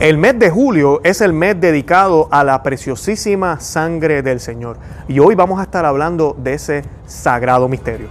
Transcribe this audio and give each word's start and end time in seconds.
El 0.00 0.16
mes 0.16 0.38
de 0.38 0.48
julio 0.48 1.02
es 1.04 1.20
el 1.20 1.34
mes 1.34 1.60
dedicado 1.60 2.26
a 2.30 2.42
la 2.42 2.62
preciosísima 2.62 3.60
sangre 3.60 4.22
del 4.22 4.40
Señor. 4.40 4.78
Y 5.08 5.18
hoy 5.18 5.34
vamos 5.34 5.60
a 5.60 5.64
estar 5.64 5.84
hablando 5.84 6.34
de 6.42 6.54
ese 6.54 6.84
sagrado 7.04 7.68
misterio. 7.68 8.08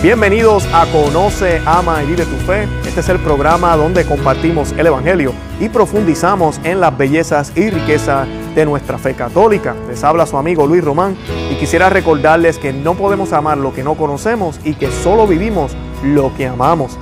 Bienvenidos 0.00 0.64
a 0.72 0.86
Conoce, 0.92 1.60
Ama 1.66 2.04
y 2.04 2.06
Vive 2.06 2.24
tu 2.24 2.36
Fe. 2.46 2.68
Este 2.86 3.00
es 3.00 3.08
el 3.08 3.18
programa 3.18 3.76
donde 3.76 4.04
compartimos 4.04 4.70
el 4.78 4.86
Evangelio 4.86 5.32
y 5.58 5.68
profundizamos 5.68 6.60
en 6.62 6.78
las 6.78 6.96
bellezas 6.96 7.50
y 7.56 7.68
riquezas 7.68 8.28
de 8.56 8.64
nuestra 8.64 8.96
fe 8.96 9.14
católica. 9.14 9.76
Les 9.86 10.02
habla 10.02 10.26
su 10.26 10.36
amigo 10.38 10.66
Luis 10.66 10.82
Román 10.82 11.14
y 11.50 11.56
quisiera 11.56 11.90
recordarles 11.90 12.58
que 12.58 12.72
no 12.72 12.94
podemos 12.94 13.34
amar 13.34 13.58
lo 13.58 13.74
que 13.74 13.84
no 13.84 13.94
conocemos 13.94 14.58
y 14.64 14.74
que 14.74 14.90
solo 14.90 15.26
vivimos 15.26 15.76
lo 16.02 16.34
que 16.34 16.46
amamos. 16.46 16.98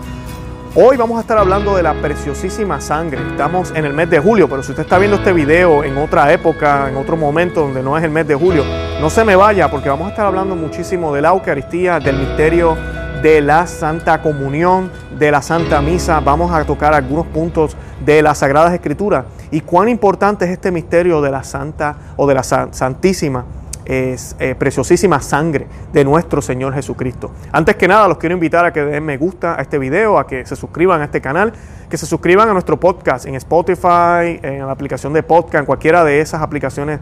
Hoy 0.75 0.97
vamos 0.97 1.19
a 1.19 1.21
estar 1.21 1.39
hablando 1.39 1.77
de 1.77 1.85
la 1.85 1.95
preciosísima 1.95 2.81
sangre. 2.81 3.21
Estamos 3.31 3.73
en 3.77 3.85
el 3.85 3.93
mes 3.93 4.11
de 4.11 4.19
julio, 4.19 4.49
pero 4.49 4.65
si 4.65 4.73
usted 4.73 4.83
está 4.83 4.99
viendo 4.99 5.19
este 5.19 5.33
video 5.33 5.85
en 5.85 5.97
otra 5.97 6.33
época, 6.33 6.89
en 6.91 6.97
otro 6.97 7.17
momento 7.17 7.61
donde 7.61 7.85
no 7.85 7.97
es 7.97 8.03
el 8.03 8.11
mes 8.11 8.27
de 8.27 8.35
julio, 8.35 8.65
no 9.01 9.09
se 9.09 9.25
me 9.25 9.37
vaya 9.37 9.71
porque 9.71 9.89
vamos 9.89 10.09
a 10.09 10.11
estar 10.11 10.27
hablando 10.27 10.57
muchísimo 10.57 11.15
de 11.15 11.23
la 11.23 11.29
Eucaristía, 11.29 12.01
del 12.01 12.19
misterio 12.19 12.77
de 13.23 13.41
la 13.41 13.69
Santa 13.69 14.21
Comunión, 14.21 14.91
de 15.17 15.31
la 15.31 15.41
Santa 15.41 15.81
Misa. 15.81 16.19
Vamos 16.19 16.53
a 16.53 16.65
tocar 16.65 16.93
algunos 16.93 17.27
puntos 17.27 17.77
de 18.05 18.23
las 18.23 18.39
Sagradas 18.39 18.75
Escrituras 18.75 19.25
y 19.55 19.61
cuán 19.61 19.89
importante 19.89 20.45
es 20.47 20.51
este 20.51 20.73
misterio 20.73 21.23
de 21.23 21.31
la 21.31 21.45
Santa 21.45 21.97
o 22.17 22.27
de 22.27 22.35
la 22.35 22.43
Santísima 22.43 23.45
eh, 23.87 24.17
preciosísima 24.59 25.21
sangre 25.21 25.69
de 25.93 26.05
nuestro 26.05 26.43
Señor 26.43 26.75
Jesucristo. 26.75 27.31
Antes 27.53 27.77
que 27.77 27.87
nada, 27.87 28.09
los 28.09 28.19
quiero 28.19 28.35
invitar 28.35 28.65
a 28.65 28.73
que 28.73 28.85
den 28.85 29.05
me 29.05 29.17
gusta 29.17 29.57
a 29.57 29.63
este 29.63 29.79
video, 29.79 30.19
a 30.19 30.27
que 30.27 30.45
se 30.45 30.57
suscriban 30.57 31.03
a 31.03 31.05
este 31.05 31.21
canal, 31.21 31.53
que 31.89 31.97
se 31.97 32.05
suscriban 32.05 32.49
a 32.49 32.53
nuestro 32.53 32.81
podcast 32.81 33.27
en 33.27 33.37
Spotify, 33.37 34.41
en 34.43 34.67
la 34.67 34.73
aplicación 34.73 35.13
de 35.13 35.23
podcast, 35.23 35.61
en 35.61 35.67
cualquiera 35.67 36.03
de 36.03 36.19
esas 36.19 36.43
aplicaciones 36.43 36.99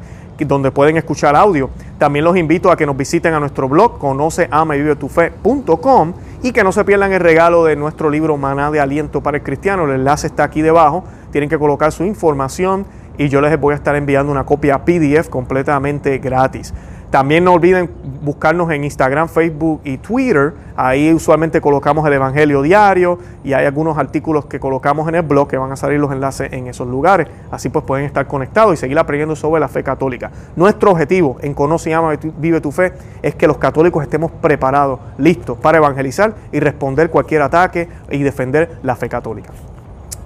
donde 0.46 0.70
pueden 0.70 0.96
escuchar 0.96 1.36
audio. 1.36 1.70
También 1.98 2.24
los 2.24 2.36
invito 2.36 2.70
a 2.70 2.76
que 2.76 2.86
nos 2.86 2.96
visiten 2.96 3.34
a 3.34 3.40
nuestro 3.40 3.68
blog, 3.68 3.98
conoce, 3.98 4.48
ama 4.50 4.76
y 4.76 4.80
vive 4.80 4.96
tu 4.96 5.08
fe.com 5.08 6.12
y 6.42 6.52
que 6.52 6.64
no 6.64 6.72
se 6.72 6.84
pierdan 6.84 7.12
el 7.12 7.20
regalo 7.20 7.64
de 7.64 7.76
nuestro 7.76 8.10
libro 8.10 8.36
Maná 8.36 8.70
de 8.70 8.80
Aliento 8.80 9.20
para 9.22 9.36
el 9.36 9.42
Cristiano. 9.42 9.84
El 9.84 9.92
enlace 9.92 10.26
está 10.26 10.44
aquí 10.44 10.62
debajo. 10.62 11.04
Tienen 11.32 11.50
que 11.50 11.58
colocar 11.58 11.90
su 11.90 12.04
información 12.04 12.86
y 13.18 13.28
yo 13.28 13.40
les 13.40 13.58
voy 13.58 13.72
a 13.72 13.76
estar 13.76 13.96
enviando 13.96 14.30
una 14.30 14.44
copia 14.44 14.84
PDF 14.84 15.28
completamente 15.28 16.18
gratis. 16.18 16.72
También 17.12 17.44
no 17.44 17.52
olviden 17.52 17.90
buscarnos 18.22 18.70
en 18.70 18.84
Instagram, 18.84 19.28
Facebook 19.28 19.82
y 19.84 19.98
Twitter. 19.98 20.54
Ahí 20.76 21.12
usualmente 21.12 21.60
colocamos 21.60 22.06
el 22.06 22.14
Evangelio 22.14 22.62
diario 22.62 23.18
y 23.44 23.52
hay 23.52 23.66
algunos 23.66 23.98
artículos 23.98 24.46
que 24.46 24.58
colocamos 24.58 25.06
en 25.10 25.16
el 25.16 25.22
blog 25.22 25.46
que 25.46 25.58
van 25.58 25.70
a 25.70 25.76
salir 25.76 26.00
los 26.00 26.10
enlaces 26.10 26.50
en 26.54 26.68
esos 26.68 26.88
lugares. 26.88 27.28
Así 27.50 27.68
pues 27.68 27.84
pueden 27.84 28.06
estar 28.06 28.26
conectados 28.26 28.72
y 28.72 28.76
seguir 28.78 28.98
aprendiendo 28.98 29.36
sobre 29.36 29.60
la 29.60 29.68
fe 29.68 29.82
católica. 29.82 30.30
Nuestro 30.56 30.92
objetivo 30.92 31.36
en 31.42 31.52
Conoce 31.52 31.90
y 31.90 31.92
Ama 31.92 32.14
Vive 32.38 32.62
tu 32.62 32.72
Fe 32.72 32.94
es 33.20 33.34
que 33.34 33.46
los 33.46 33.58
católicos 33.58 34.02
estemos 34.02 34.30
preparados, 34.30 34.98
listos 35.18 35.58
para 35.58 35.76
evangelizar 35.76 36.34
y 36.50 36.60
responder 36.60 37.10
cualquier 37.10 37.42
ataque 37.42 37.88
y 38.10 38.22
defender 38.22 38.78
la 38.82 38.96
fe 38.96 39.10
católica 39.10 39.50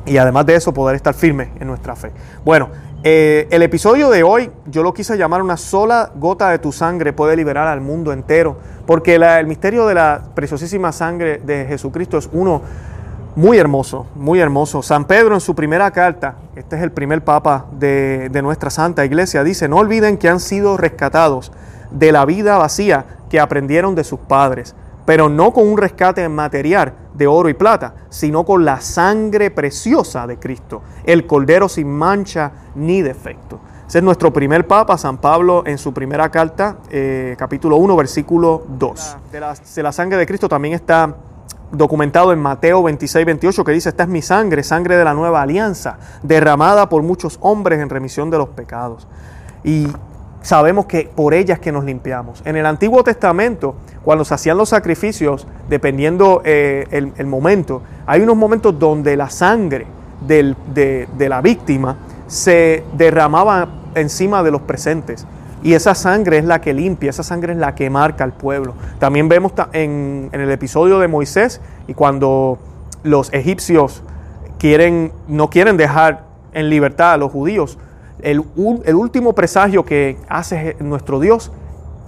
y 0.07 0.17
además 0.19 0.47
de 0.47 0.55
eso 0.55 0.73
poder 0.73 0.97
estar 0.97 1.15
firme 1.15 1.51
en 1.61 1.67
nuestra 1.67 1.97
fe. 1.97 2.13
Bueno, 2.45 2.71
eh, 3.03 3.47
el 3.51 3.63
episodio 3.63 4.09
de 4.11 4.23
hoy 4.23 4.51
yo 4.67 4.83
lo 4.83 4.95
quise 4.95 5.17
llamar 5.17 5.43
una 5.43 5.57
sola 5.57 6.11
gota 6.17 6.51
de 6.51 6.59
tu 6.59 6.73
sangre 6.73 7.13
puede 7.13 7.37
liberar 7.37 7.69
al 7.69 7.81
mundo 7.81 8.13
entero, 8.13 8.57
porque 8.87 9.17
el 9.17 9.47
misterio 9.47 9.87
de 9.87 9.95
la 9.95 10.23
preciosísima 10.35 10.93
sangre 10.93 11.39
de 11.45 11.67
Jesucristo 11.67 12.19
es 12.19 12.29
uno 12.33 12.63
muy 13.35 13.59
hermoso, 13.59 14.07
muy 14.15 14.41
hermoso. 14.41 14.83
San 14.83 15.05
Pedro 15.05 15.35
en 15.35 15.41
su 15.41 15.55
primera 15.55 15.91
carta, 15.91 16.37
este 16.57 16.77
es 16.77 16.83
el 16.83 16.91
primer 16.91 17.23
papa 17.23 17.67
de, 17.73 18.29
de 18.31 18.43
nuestra 18.43 18.71
santa 18.71 19.05
iglesia, 19.05 19.45
dice, 19.45 19.69
no 19.69 19.77
olviden 19.77 20.17
que 20.17 20.29
han 20.29 20.41
sido 20.41 20.77
rescatados 20.77 21.53
de 21.91 22.13
la 22.13 22.25
vida 22.25 22.57
vacía 22.57 23.05
que 23.29 23.39
aprendieron 23.41 23.95
de 23.95 24.05
sus 24.05 24.21
padres 24.21 24.75
pero 25.07 25.29
no 25.29 25.53
con 25.53 25.67
un 25.67 25.79
rescate 25.79 26.29
material 26.29 26.93
de 27.15 27.27
oro 27.27 27.49
y 27.49 27.55
plata, 27.55 27.95
sino 28.11 28.45
con 28.45 28.65
la 28.65 28.81
sangre 28.81 29.51
preciosa 29.51 30.27
de 30.27 30.39
Cristo, 30.39 30.83
el 31.05 31.27
Cordero 31.27 31.69
sin 31.69 31.89
mancha 31.89 32.51
ni 32.75 33.01
defecto. 33.01 33.61
Ese 33.89 33.99
es 33.99 34.05
nuestro 34.05 34.33
primer 34.33 34.67
Papa, 34.67 34.99
San 34.99 35.19
Pablo, 35.19 35.63
en 35.65 35.79
su 35.79 35.95
primera 35.95 36.29
carta, 36.29 36.79
eh, 36.91 37.37
capítulo 37.39 37.77
1, 37.77 37.95
versículo 37.97 38.65
2. 38.69 39.17
De 39.31 39.39
la, 39.39 39.55
de 39.55 39.83
la 39.83 39.93
sangre 39.93 40.19
de 40.19 40.27
Cristo 40.27 40.49
también 40.49 40.75
está 40.75 41.15
documentado 41.71 42.33
en 42.33 42.41
Mateo 42.41 42.83
26, 42.83 43.25
28, 43.25 43.65
que 43.65 43.73
dice, 43.73 43.91
esta 43.91 44.03
es 44.03 44.09
mi 44.09 44.23
sangre, 44.23 44.65
sangre 44.65 44.97
de 44.97 45.05
la 45.05 45.15
nueva 45.15 45.43
alianza, 45.43 45.99
derramada 46.25 46.89
por 46.89 47.03
muchos 47.03 47.39
hombres 47.41 47.81
en 47.81 47.89
remisión 47.89 48.29
de 48.29 48.39
los 48.39 48.49
pecados. 48.49 49.07
Y 49.63 49.89
sabemos 50.47 50.87
que 50.87 51.11
por 51.13 51.35
ellas 51.35 51.59
que 51.59 51.73
nos 51.73 51.85
limpiamos. 51.85 52.41
En 52.45 52.55
el 52.55 52.67
Antiguo 52.67 53.03
Testamento, 53.03 53.75
cuando 54.05 54.25
se 54.25 54.33
hacían 54.33 54.57
los 54.57 54.69
sacrificios, 54.69 55.45
dependiendo 55.69 56.41
eh, 56.45 56.87
el, 56.93 57.27
momento, 57.27 57.83
hay 58.07 58.21
unos 58.21 58.37
momentos 58.37 58.79
donde 58.79 59.17
la 59.17 59.29
sangre 59.29 59.87
de, 60.25 61.09
la 61.19 61.41
víctima 61.41 61.97
se 62.29 62.85
derramaba 62.97 63.69
encima 63.97 64.45
de 64.45 64.53
los 64.53 64.61
presentes. 64.61 65.27
Y 65.65 65.75
esa 65.75 65.97
sangre 65.97 66.39
es 66.39 66.45
la 66.45 66.61
que 66.61 66.73
limpia, 66.73 67.11
esa 67.11 67.25
sangre 67.25 67.53
es 67.53 67.59
la 67.59 67.75
que 67.75 67.91
marca 67.91 68.23
al 68.23 68.33
pueblo. 68.33 68.75
También 69.01 69.29
vemos 69.29 69.51
en, 69.73 70.29
en 70.31 70.41
el 70.41 70.51
episodio 70.53 71.01
de 71.01 71.09
Moisés 71.09 71.61
y 71.89 71.95
cuando 71.95 72.59
los 73.03 73.33
egipcios 73.33 74.05
quieren, 74.61 75.11
no 75.27 75.51
quieren 75.51 75.77
dejar 75.77 76.23
en 76.53 76.71
libertad 76.71 77.15
a 77.15 77.17
los 77.17 77.33
judíos, 77.33 77.79
el, 78.21 78.43
último 78.95 79.35
presagio 79.35 79.85
que 79.85 80.17
hace 80.29 80.77
nuestro 80.81 81.21
Dios 81.21 81.53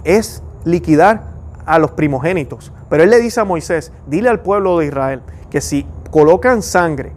es 0.03 0.43
liquidar 0.65 1.23
a 1.65 1.79
los 1.79 1.91
primogénitos. 1.91 2.71
Pero 2.89 3.03
él 3.03 3.09
le 3.09 3.19
dice 3.19 3.39
a 3.39 3.45
Moisés, 3.45 3.91
dile 4.07 4.29
al 4.29 4.39
pueblo 4.39 4.79
de 4.79 4.87
Israel 4.87 5.21
que 5.49 5.61
si 5.61 5.85
colocan 6.11 6.61
sangre, 6.61 7.11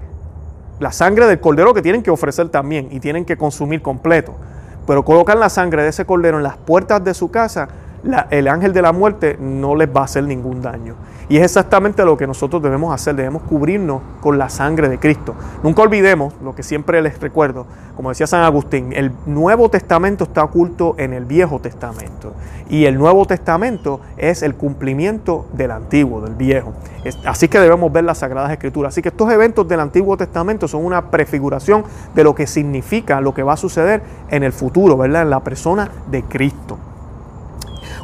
la 0.78 0.92
sangre 0.92 1.26
del 1.26 1.40
cordero 1.40 1.72
que 1.74 1.82
tienen 1.82 2.02
que 2.02 2.10
ofrecer 2.10 2.48
también 2.48 2.88
y 2.90 3.00
tienen 3.00 3.24
que 3.24 3.36
consumir 3.36 3.82
completo, 3.82 4.34
pero 4.86 5.04
colocan 5.04 5.40
la 5.40 5.48
sangre 5.48 5.82
de 5.82 5.88
ese 5.88 6.04
cordero 6.04 6.38
en 6.38 6.42
las 6.42 6.56
puertas 6.56 7.02
de 7.02 7.14
su 7.14 7.30
casa, 7.30 7.68
el 8.30 8.48
ángel 8.48 8.72
de 8.72 8.82
la 8.82 8.92
muerte 8.92 9.36
no 9.40 9.74
les 9.74 9.88
va 9.88 10.00
a 10.00 10.04
hacer 10.04 10.24
ningún 10.24 10.60
daño. 10.60 10.94
Y 11.28 11.38
es 11.38 11.44
exactamente 11.44 12.04
lo 12.04 12.16
que 12.16 12.26
nosotros 12.26 12.62
debemos 12.62 12.92
hacer, 12.92 13.14
debemos 13.14 13.42
cubrirnos 13.42 14.02
con 14.20 14.38
la 14.38 14.48
sangre 14.48 14.88
de 14.88 14.98
Cristo. 14.98 15.34
Nunca 15.62 15.82
olvidemos 15.82 16.34
lo 16.42 16.54
que 16.54 16.62
siempre 16.62 17.00
les 17.00 17.18
recuerdo, 17.20 17.64
como 17.96 18.08
decía 18.08 18.26
San 18.26 18.42
Agustín, 18.42 18.92
el 18.92 19.12
Nuevo 19.26 19.68
Testamento 19.70 20.24
está 20.24 20.44
oculto 20.44 20.94
en 20.98 21.12
el 21.12 21.24
Viejo 21.24 21.60
Testamento. 21.60 22.34
Y 22.68 22.86
el 22.86 22.98
Nuevo 22.98 23.24
Testamento 23.24 24.00
es 24.16 24.42
el 24.42 24.56
cumplimiento 24.56 25.46
del 25.52 25.70
Antiguo, 25.70 26.20
del 26.20 26.34
Viejo. 26.34 26.72
Así 27.24 27.48
que 27.48 27.60
debemos 27.60 27.92
ver 27.92 28.04
las 28.04 28.18
Sagradas 28.18 28.50
Escrituras. 28.50 28.92
Así 28.92 29.02
que 29.02 29.10
estos 29.10 29.30
eventos 29.32 29.66
del 29.68 29.80
Antiguo 29.80 30.16
Testamento 30.16 30.66
son 30.68 30.84
una 30.84 31.10
prefiguración 31.10 31.84
de 32.14 32.24
lo 32.24 32.34
que 32.34 32.46
significa, 32.46 33.20
lo 33.20 33.32
que 33.32 33.42
va 33.42 33.54
a 33.54 33.56
suceder 33.56 34.02
en 34.28 34.42
el 34.42 34.52
futuro, 34.52 34.96
¿verdad? 34.96 35.22
En 35.22 35.30
la 35.30 35.40
persona 35.40 35.90
de 36.10 36.22
Cristo. 36.24 36.78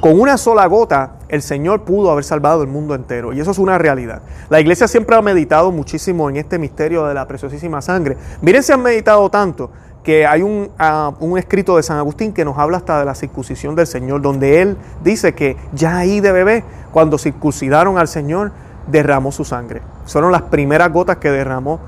Con 0.01 0.21
una 0.21 0.37
sola 0.39 0.65
gota, 0.67 1.15
el 1.29 1.43
Señor 1.43 1.83
pudo 1.83 2.13
haber 2.13 2.23
salvado 2.23 2.63
el 2.63 2.69
mundo 2.69 2.95
entero. 2.95 3.33
Y 3.33 3.41
eso 3.41 3.51
es 3.51 3.59
una 3.59 3.79
realidad. 3.79 4.23
La 4.49 4.61
iglesia 4.61 4.87
siempre 4.87 5.17
ha 5.17 5.23
meditado 5.23 5.73
muchísimo 5.73 6.31
en 6.31 6.37
este 6.37 6.57
misterio 6.57 7.05
de 7.07 7.15
la 7.15 7.27
preciosísima 7.27 7.83
sangre. 7.83 8.17
Miren 8.41 8.63
si 8.63 8.71
han 8.71 8.81
meditado 8.81 9.29
tanto 9.29 9.71
que 10.05 10.25
hay 10.25 10.43
un, 10.43 10.71
ah, 10.79 11.13
un, 11.19 11.37
escrito 11.37 11.77
de 11.77 11.83
San 11.83 11.99
Agustín 11.99 12.33
que 12.33 12.45
nos 12.45 12.57
habla 12.59 12.77
hasta 12.77 13.01
de 13.01 13.05
la 13.07 13.17
circuncisión 13.17 13.75
del 13.75 13.89
Señor, 13.89 14.23
donde 14.23 14.63
él 14.63 14.77
dice 15.03 15.35
que 15.35 15.57
ya 15.73 15.99
ahí 15.99 16.21
de 16.21 16.31
bebé, 16.31 16.65
cuando 16.93 17.19
circuncidaron 17.19 17.99
al 17.99 18.07
Señor, 18.07 18.53
derramó 18.87 19.33
su 19.33 19.45
sangre. 19.45 19.83
Fueron 20.07 20.31
las 20.31 20.43
primeras 20.43 20.93
gotas 20.93 21.17
que 21.17 21.31
derramó 21.31 21.81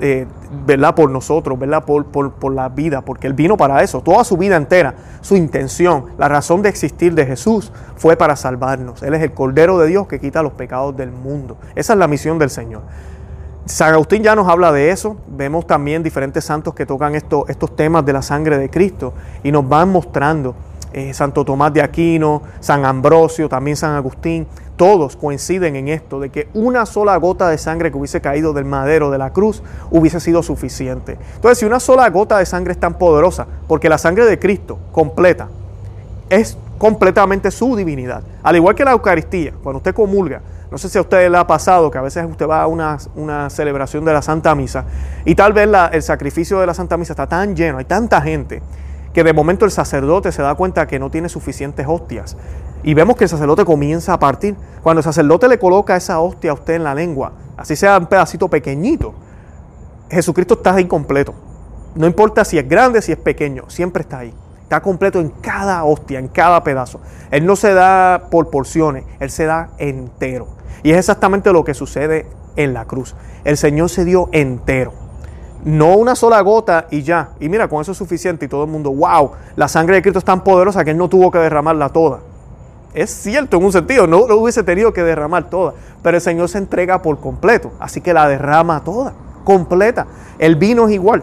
eh, 0.00 0.26
¿verdad? 0.66 0.94
por 0.94 1.10
nosotros, 1.10 1.58
¿verdad? 1.58 1.84
Por, 1.84 2.06
por, 2.06 2.52
la 2.52 2.68
vida, 2.68 3.02
porque 3.02 3.26
Él 3.26 3.34
vino 3.34 3.56
para 3.56 3.82
eso, 3.82 4.00
toda 4.00 4.24
su 4.24 4.36
vida 4.36 4.56
entera, 4.56 4.94
su 5.20 5.36
intención, 5.36 6.06
la 6.18 6.28
razón 6.28 6.62
de 6.62 6.68
existir 6.68 7.14
de 7.14 7.26
Jesús 7.26 7.72
fue 7.96 8.16
para 8.16 8.34
salvarnos. 8.36 9.02
Él 9.02 9.14
es 9.14 9.22
el 9.22 9.32
Cordero 9.32 9.78
de 9.78 9.88
Dios 9.88 10.06
que 10.06 10.18
quita 10.18 10.42
los 10.42 10.52
pecados 10.52 10.96
del 10.96 11.12
mundo. 11.12 11.56
Esa 11.74 11.92
es 11.92 11.98
la 11.98 12.08
misión 12.08 12.38
del 12.38 12.50
Señor. 12.50 12.82
San 13.66 13.92
Agustín 13.92 14.22
ya 14.22 14.34
nos 14.34 14.48
habla 14.48 14.72
de 14.72 14.90
eso, 14.90 15.16
vemos 15.28 15.66
también 15.66 16.02
diferentes 16.02 16.44
santos 16.44 16.74
que 16.74 16.86
tocan 16.86 17.14
esto, 17.14 17.44
estos 17.48 17.76
temas 17.76 18.04
de 18.04 18.12
la 18.12 18.22
sangre 18.22 18.58
de 18.58 18.68
Cristo 18.68 19.12
y 19.44 19.52
nos 19.52 19.68
van 19.68 19.90
mostrando 19.90 20.56
eh, 20.92 21.14
Santo 21.14 21.44
Tomás 21.44 21.72
de 21.72 21.82
Aquino, 21.82 22.42
San 22.58 22.84
Ambrosio, 22.84 23.48
también 23.48 23.76
San 23.76 23.94
Agustín, 23.94 24.46
todos 24.80 25.14
coinciden 25.14 25.76
en 25.76 25.88
esto, 25.88 26.20
de 26.20 26.30
que 26.30 26.48
una 26.54 26.86
sola 26.86 27.14
gota 27.18 27.50
de 27.50 27.58
sangre 27.58 27.90
que 27.90 27.98
hubiese 27.98 28.22
caído 28.22 28.54
del 28.54 28.64
madero 28.64 29.10
de 29.10 29.18
la 29.18 29.30
cruz 29.30 29.62
hubiese 29.90 30.20
sido 30.20 30.42
suficiente. 30.42 31.18
Entonces, 31.34 31.58
si 31.58 31.66
una 31.66 31.80
sola 31.80 32.08
gota 32.08 32.38
de 32.38 32.46
sangre 32.46 32.72
es 32.72 32.80
tan 32.80 32.94
poderosa, 32.94 33.46
porque 33.68 33.90
la 33.90 33.98
sangre 33.98 34.24
de 34.24 34.38
Cristo 34.38 34.78
completa 34.90 35.48
es 36.30 36.56
completamente 36.78 37.50
su 37.50 37.76
divinidad. 37.76 38.22
Al 38.42 38.56
igual 38.56 38.74
que 38.74 38.86
la 38.86 38.92
Eucaristía, 38.92 39.52
cuando 39.62 39.76
usted 39.76 39.94
comulga, 39.94 40.40
no 40.70 40.78
sé 40.78 40.88
si 40.88 40.96
a 40.96 41.02
usted 41.02 41.30
le 41.30 41.36
ha 41.36 41.46
pasado 41.46 41.90
que 41.90 41.98
a 41.98 42.02
veces 42.02 42.24
usted 42.24 42.48
va 42.48 42.62
a 42.62 42.66
una, 42.66 42.96
una 43.16 43.50
celebración 43.50 44.02
de 44.06 44.14
la 44.14 44.22
Santa 44.22 44.54
Misa 44.54 44.86
y 45.26 45.34
tal 45.34 45.52
vez 45.52 45.68
el 45.92 46.02
sacrificio 46.02 46.58
de 46.58 46.66
la 46.66 46.72
Santa 46.72 46.96
Misa 46.96 47.12
está 47.12 47.26
tan 47.26 47.54
lleno, 47.54 47.76
hay 47.76 47.84
tanta 47.84 48.22
gente, 48.22 48.62
que 49.12 49.24
de 49.24 49.32
momento 49.32 49.64
el 49.64 49.70
sacerdote 49.70 50.32
se 50.32 50.42
da 50.42 50.54
cuenta 50.54 50.86
que 50.86 50.98
no 50.98 51.10
tiene 51.10 51.28
suficientes 51.28 51.86
hostias. 51.88 52.36
Y 52.82 52.94
vemos 52.94 53.16
que 53.16 53.24
el 53.24 53.30
sacerdote 53.30 53.64
comienza 53.64 54.14
a 54.14 54.18
partir. 54.18 54.56
Cuando 54.82 55.00
el 55.00 55.04
sacerdote 55.04 55.48
le 55.48 55.58
coloca 55.58 55.96
esa 55.96 56.20
hostia 56.20 56.52
a 56.52 56.54
usted 56.54 56.74
en 56.74 56.84
la 56.84 56.94
lengua, 56.94 57.32
así 57.56 57.76
sea 57.76 57.98
un 57.98 58.06
pedacito 58.06 58.48
pequeñito, 58.48 59.14
Jesucristo 60.10 60.54
está 60.54 60.74
ahí 60.74 60.86
completo. 60.86 61.34
No 61.94 62.06
importa 62.06 62.44
si 62.44 62.58
es 62.58 62.68
grande, 62.68 63.02
si 63.02 63.12
es 63.12 63.18
pequeño, 63.18 63.64
siempre 63.68 64.02
está 64.02 64.18
ahí. 64.18 64.34
Está 64.62 64.80
completo 64.80 65.18
en 65.18 65.30
cada 65.30 65.82
hostia, 65.84 66.20
en 66.20 66.28
cada 66.28 66.62
pedazo. 66.62 67.00
Él 67.32 67.44
no 67.44 67.56
se 67.56 67.74
da 67.74 68.28
por 68.30 68.50
porciones, 68.50 69.04
Él 69.18 69.30
se 69.30 69.44
da 69.44 69.70
entero. 69.78 70.46
Y 70.82 70.92
es 70.92 70.98
exactamente 70.98 71.52
lo 71.52 71.64
que 71.64 71.74
sucede 71.74 72.26
en 72.56 72.72
la 72.72 72.84
cruz. 72.84 73.16
El 73.44 73.56
Señor 73.56 73.90
se 73.90 74.04
dio 74.04 74.28
entero. 74.32 74.92
No 75.64 75.96
una 75.96 76.14
sola 76.14 76.40
gota 76.40 76.86
y 76.90 77.02
ya. 77.02 77.30
Y 77.38 77.48
mira, 77.48 77.68
con 77.68 77.82
eso 77.82 77.92
es 77.92 77.98
suficiente. 77.98 78.46
Y 78.46 78.48
todo 78.48 78.64
el 78.64 78.70
mundo, 78.70 78.90
wow, 78.92 79.32
la 79.56 79.68
sangre 79.68 79.96
de 79.96 80.02
Cristo 80.02 80.18
es 80.18 80.24
tan 80.24 80.42
poderosa 80.42 80.84
que 80.84 80.90
Él 80.90 80.96
no 80.96 81.08
tuvo 81.08 81.30
que 81.30 81.38
derramarla 81.38 81.90
toda. 81.90 82.20
Es 82.94 83.10
cierto 83.10 83.58
en 83.58 83.64
un 83.64 83.72
sentido, 83.72 84.06
no 84.06 84.26
lo 84.26 84.38
hubiese 84.38 84.62
tenido 84.62 84.92
que 84.92 85.02
derramar 85.02 85.48
toda. 85.50 85.74
Pero 86.02 86.16
el 86.16 86.20
Señor 86.20 86.48
se 86.48 86.58
entrega 86.58 87.02
por 87.02 87.20
completo. 87.20 87.72
Así 87.78 88.00
que 88.00 88.14
la 88.14 88.26
derrama 88.26 88.82
toda, 88.82 89.12
completa. 89.44 90.06
El 90.38 90.56
vino 90.56 90.88
es 90.88 90.94
igual. 90.94 91.22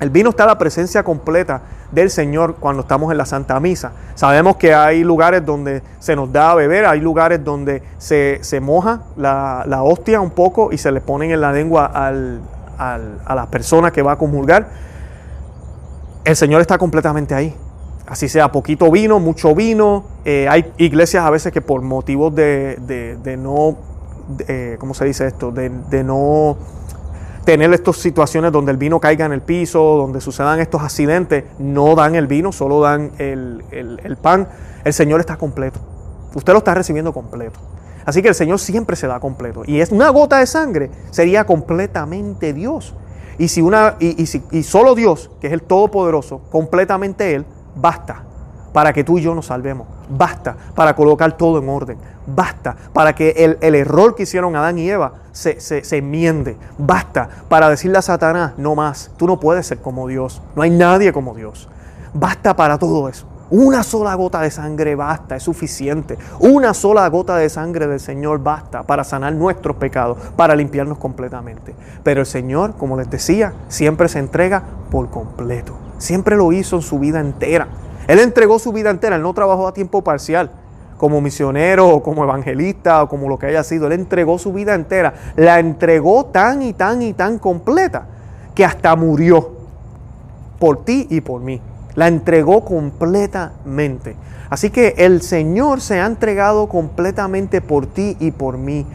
El 0.00 0.10
vino 0.10 0.30
está 0.30 0.46
la 0.46 0.56
presencia 0.56 1.02
completa 1.02 1.60
del 1.92 2.10
Señor 2.10 2.56
cuando 2.58 2.82
estamos 2.82 3.10
en 3.12 3.18
la 3.18 3.26
Santa 3.26 3.60
Misa. 3.60 3.92
Sabemos 4.14 4.56
que 4.56 4.72
hay 4.72 5.04
lugares 5.04 5.44
donde 5.44 5.82
se 5.98 6.16
nos 6.16 6.32
da 6.32 6.52
a 6.52 6.54
beber, 6.54 6.86
hay 6.86 7.00
lugares 7.00 7.44
donde 7.44 7.82
se, 7.98 8.60
moja 8.60 9.02
la, 9.16 9.64
la, 9.66 9.82
hostia 9.82 10.20
un 10.20 10.30
poco 10.30 10.72
y 10.72 10.78
se 10.78 10.92
le 10.92 11.00
ponen 11.00 11.32
en 11.32 11.40
la 11.40 11.52
lengua 11.52 11.86
al, 11.86 12.40
a 12.88 13.34
la 13.34 13.46
persona 13.50 13.90
que 13.90 14.02
va 14.02 14.12
a 14.12 14.16
comulgar, 14.16 14.68
el 16.24 16.36
Señor 16.36 16.60
está 16.60 16.78
completamente 16.78 17.34
ahí. 17.34 17.54
Así 18.06 18.28
sea 18.28 18.50
poquito 18.50 18.90
vino, 18.90 19.20
mucho 19.20 19.54
vino. 19.54 20.04
Eh, 20.24 20.48
hay 20.48 20.72
iglesias 20.78 21.24
a 21.24 21.30
veces 21.30 21.52
que 21.52 21.60
por 21.60 21.82
motivos 21.82 22.34
de, 22.34 22.76
de, 23.22 23.36
no, 23.36 23.76
eh, 24.48 24.76
¿cómo 24.80 24.94
se 24.94 25.04
dice 25.04 25.26
esto? 25.26 25.52
De, 25.52 25.70
no 26.02 26.56
tener 27.44 27.72
estas 27.72 27.96
situaciones 27.96 28.52
donde 28.52 28.72
el 28.72 28.78
vino 28.78 29.00
caiga 29.00 29.26
en 29.26 29.32
el 29.32 29.42
piso, 29.42 29.80
donde 29.80 30.20
sucedan 30.20 30.60
estos 30.60 30.82
accidentes, 30.82 31.44
no 31.58 31.94
dan 31.94 32.14
el 32.14 32.26
vino, 32.26 32.50
solo 32.52 32.80
dan 32.80 33.12
el, 33.18 33.62
el 33.70 34.16
pan. 34.16 34.48
El 34.84 34.92
Señor 34.92 35.20
está 35.20 35.36
completo. 35.36 35.78
Usted 36.34 36.52
lo 36.52 36.58
está 36.58 36.74
recibiendo 36.74 37.12
completo. 37.12 37.60
Así 38.10 38.22
que 38.22 38.28
el 38.28 38.34
Señor 38.34 38.58
siempre 38.58 38.96
se 38.96 39.06
da 39.06 39.20
completo. 39.20 39.62
Y 39.64 39.80
es 39.80 39.92
una 39.92 40.08
gota 40.08 40.38
de 40.38 40.46
sangre 40.48 40.90
sería 41.12 41.44
completamente 41.44 42.52
Dios. 42.52 42.92
Y, 43.38 43.46
si 43.46 43.62
una, 43.62 43.94
y, 44.00 44.20
y, 44.50 44.62
solo 44.64 44.96
Dios, 44.96 45.30
que 45.40 45.46
es 45.46 45.52
el 45.52 45.62
Todopoderoso, 45.62 46.40
completamente 46.50 47.36
Él, 47.36 47.46
basta 47.76 48.24
para 48.72 48.92
que 48.92 49.04
tú 49.04 49.18
y 49.18 49.22
yo 49.22 49.32
nos 49.32 49.46
salvemos. 49.46 49.86
Basta 50.08 50.56
para 50.74 50.96
colocar 50.96 51.36
todo 51.36 51.60
en 51.60 51.68
orden. 51.68 51.98
Basta 52.26 52.76
para 52.92 53.14
que 53.14 53.30
el, 53.30 53.58
el 53.60 53.76
error 53.76 54.16
que 54.16 54.24
hicieron 54.24 54.56
Adán 54.56 54.76
y 54.78 54.90
Eva 54.90 55.12
se, 55.30 55.60
se, 55.60 55.84
se, 55.84 55.98
enmiende. 55.98 56.56
Basta 56.78 57.28
para 57.48 57.70
decirle 57.70 57.98
a 57.98 58.02
Satanás, 58.02 58.54
no 58.56 58.74
más, 58.74 59.12
tú 59.18 59.28
no 59.28 59.38
puedes 59.38 59.68
ser 59.68 59.78
como 59.78 60.08
Dios. 60.08 60.42
No 60.56 60.62
hay 60.62 60.70
nadie 60.70 61.12
como 61.12 61.36
Dios. 61.36 61.68
Basta 62.12 62.56
para 62.56 62.76
todo 62.76 63.08
eso. 63.08 63.28
Una 63.50 63.82
sola 63.82 64.14
gota 64.14 64.40
de 64.42 64.50
sangre 64.52 64.94
basta, 64.94 65.34
es 65.34 65.42
suficiente. 65.42 66.16
Una 66.38 66.72
sola 66.72 67.08
gota 67.08 67.36
de 67.36 67.48
sangre 67.48 67.88
del 67.88 67.98
Señor 67.98 68.40
basta 68.40 68.84
para 68.84 69.02
sanar 69.02 69.32
nuestros 69.32 69.74
pecados, 69.74 70.18
para 70.36 70.54
limpiarnos 70.54 70.98
completamente. 70.98 71.74
Pero 72.04 72.20
el 72.20 72.26
Señor, 72.26 72.76
como 72.76 72.96
les 72.96 73.10
decía, 73.10 73.52
siempre 73.66 74.08
se 74.08 74.20
entrega 74.20 74.62
por 74.92 75.10
completo. 75.10 75.74
Siempre 75.98 76.36
lo 76.36 76.52
hizo 76.52 76.76
en 76.76 76.82
su 76.82 77.00
vida 77.00 77.18
entera. 77.18 77.66
Él 78.06 78.20
entregó 78.20 78.60
su 78.60 78.72
vida 78.72 78.90
entera, 78.90 79.16
él 79.16 79.22
no 79.22 79.34
trabajó 79.34 79.66
a 79.66 79.74
tiempo 79.74 80.02
parcial 80.02 80.52
como 80.96 81.20
misionero 81.20 81.88
o 81.88 82.02
como 82.04 82.22
evangelista 82.22 83.02
o 83.02 83.08
como 83.08 83.28
lo 83.28 83.36
que 83.36 83.46
haya 83.46 83.64
sido. 83.64 83.88
Él 83.88 83.94
entregó 83.94 84.38
su 84.38 84.52
vida 84.52 84.76
entera. 84.76 85.14
La 85.34 85.58
entregó 85.58 86.26
tan 86.26 86.62
y 86.62 86.72
tan 86.72 87.02
y 87.02 87.14
tan 87.14 87.40
completa 87.40 88.06
que 88.54 88.64
hasta 88.64 88.94
murió 88.94 89.50
por 90.60 90.84
ti 90.84 91.08
y 91.10 91.20
por 91.20 91.40
mí 91.40 91.60
la 91.94 92.08
entregó 92.08 92.64
completamente. 92.64 94.16
Así 94.48 94.70
que 94.70 94.94
el 94.98 95.22
Señor 95.22 95.80
se 95.80 96.00
ha 96.00 96.06
entregado 96.06 96.68
completamente 96.68 97.60
por 97.60 97.86
ti 97.86 98.16
y 98.18 98.32
por 98.32 98.58
mí. 98.58 98.86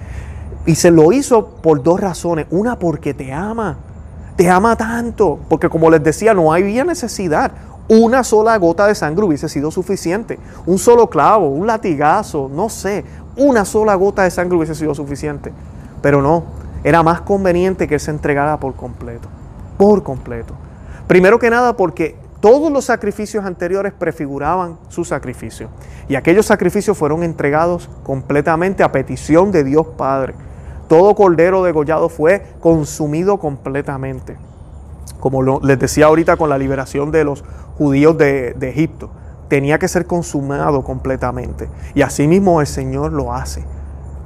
Y 0.65 0.75
se 0.75 0.91
lo 0.91 1.11
hizo 1.11 1.47
por 1.47 1.81
dos 1.83 1.99
razones. 1.99 2.47
Una, 2.49 2.77
porque 2.77 3.13
te 3.13 3.31
ama. 3.31 3.77
Te 4.35 4.49
ama 4.49 4.75
tanto. 4.75 5.39
Porque 5.47 5.69
como 5.69 5.89
les 5.89 6.03
decía, 6.03 6.33
no 6.33 6.51
había 6.51 6.83
necesidad. 6.83 7.51
Una 7.87 8.23
sola 8.23 8.57
gota 8.57 8.87
de 8.87 8.95
sangre 8.95 9.25
hubiese 9.25 9.47
sido 9.47 9.69
suficiente. 9.71 10.39
Un 10.65 10.79
solo 10.79 11.09
clavo, 11.09 11.49
un 11.49 11.67
latigazo, 11.67 12.49
no 12.53 12.67
sé. 12.67 13.05
Una 13.37 13.63
sola 13.63 13.95
gota 13.95 14.23
de 14.23 14.31
sangre 14.31 14.57
hubiese 14.57 14.75
sido 14.75 14.95
suficiente. 14.95 15.53
Pero 16.01 16.21
no, 16.21 16.43
era 16.83 17.03
más 17.03 17.21
conveniente 17.21 17.87
que 17.87 17.95
Él 17.95 17.99
se 17.99 18.11
entregara 18.11 18.59
por 18.59 18.73
completo. 18.75 19.27
Por 19.77 20.03
completo. 20.03 20.53
Primero 21.07 21.37
que 21.37 21.51
nada 21.51 21.77
porque 21.77 22.15
todos 22.39 22.71
los 22.71 22.85
sacrificios 22.85 23.45
anteriores 23.45 23.93
prefiguraban 23.93 24.77
su 24.89 25.03
sacrificio. 25.03 25.69
Y 26.07 26.15
aquellos 26.15 26.45
sacrificios 26.45 26.97
fueron 26.97 27.23
entregados 27.23 27.89
completamente 28.03 28.83
a 28.83 28.91
petición 28.91 29.51
de 29.51 29.63
Dios 29.63 29.87
Padre. 29.97 30.35
Todo 30.87 31.15
cordero 31.15 31.63
degollado 31.63 32.09
fue 32.09 32.43
consumido 32.59 33.37
completamente. 33.37 34.37
Como 35.19 35.59
les 35.59 35.79
decía 35.79 36.05
ahorita 36.05 36.37
con 36.37 36.49
la 36.49 36.57
liberación 36.57 37.09
de 37.11 37.23
los 37.23 37.43
judíos 37.77 38.17
de, 38.17 38.53
de 38.53 38.69
Egipto, 38.69 39.09
tenía 39.47 39.79
que 39.79 39.87
ser 39.87 40.05
consumado 40.05 40.83
completamente. 40.83 41.67
Y 41.95 42.03
asimismo 42.03 42.61
el 42.61 42.67
Señor 42.67 43.11
lo 43.13 43.33
hace, 43.33 43.63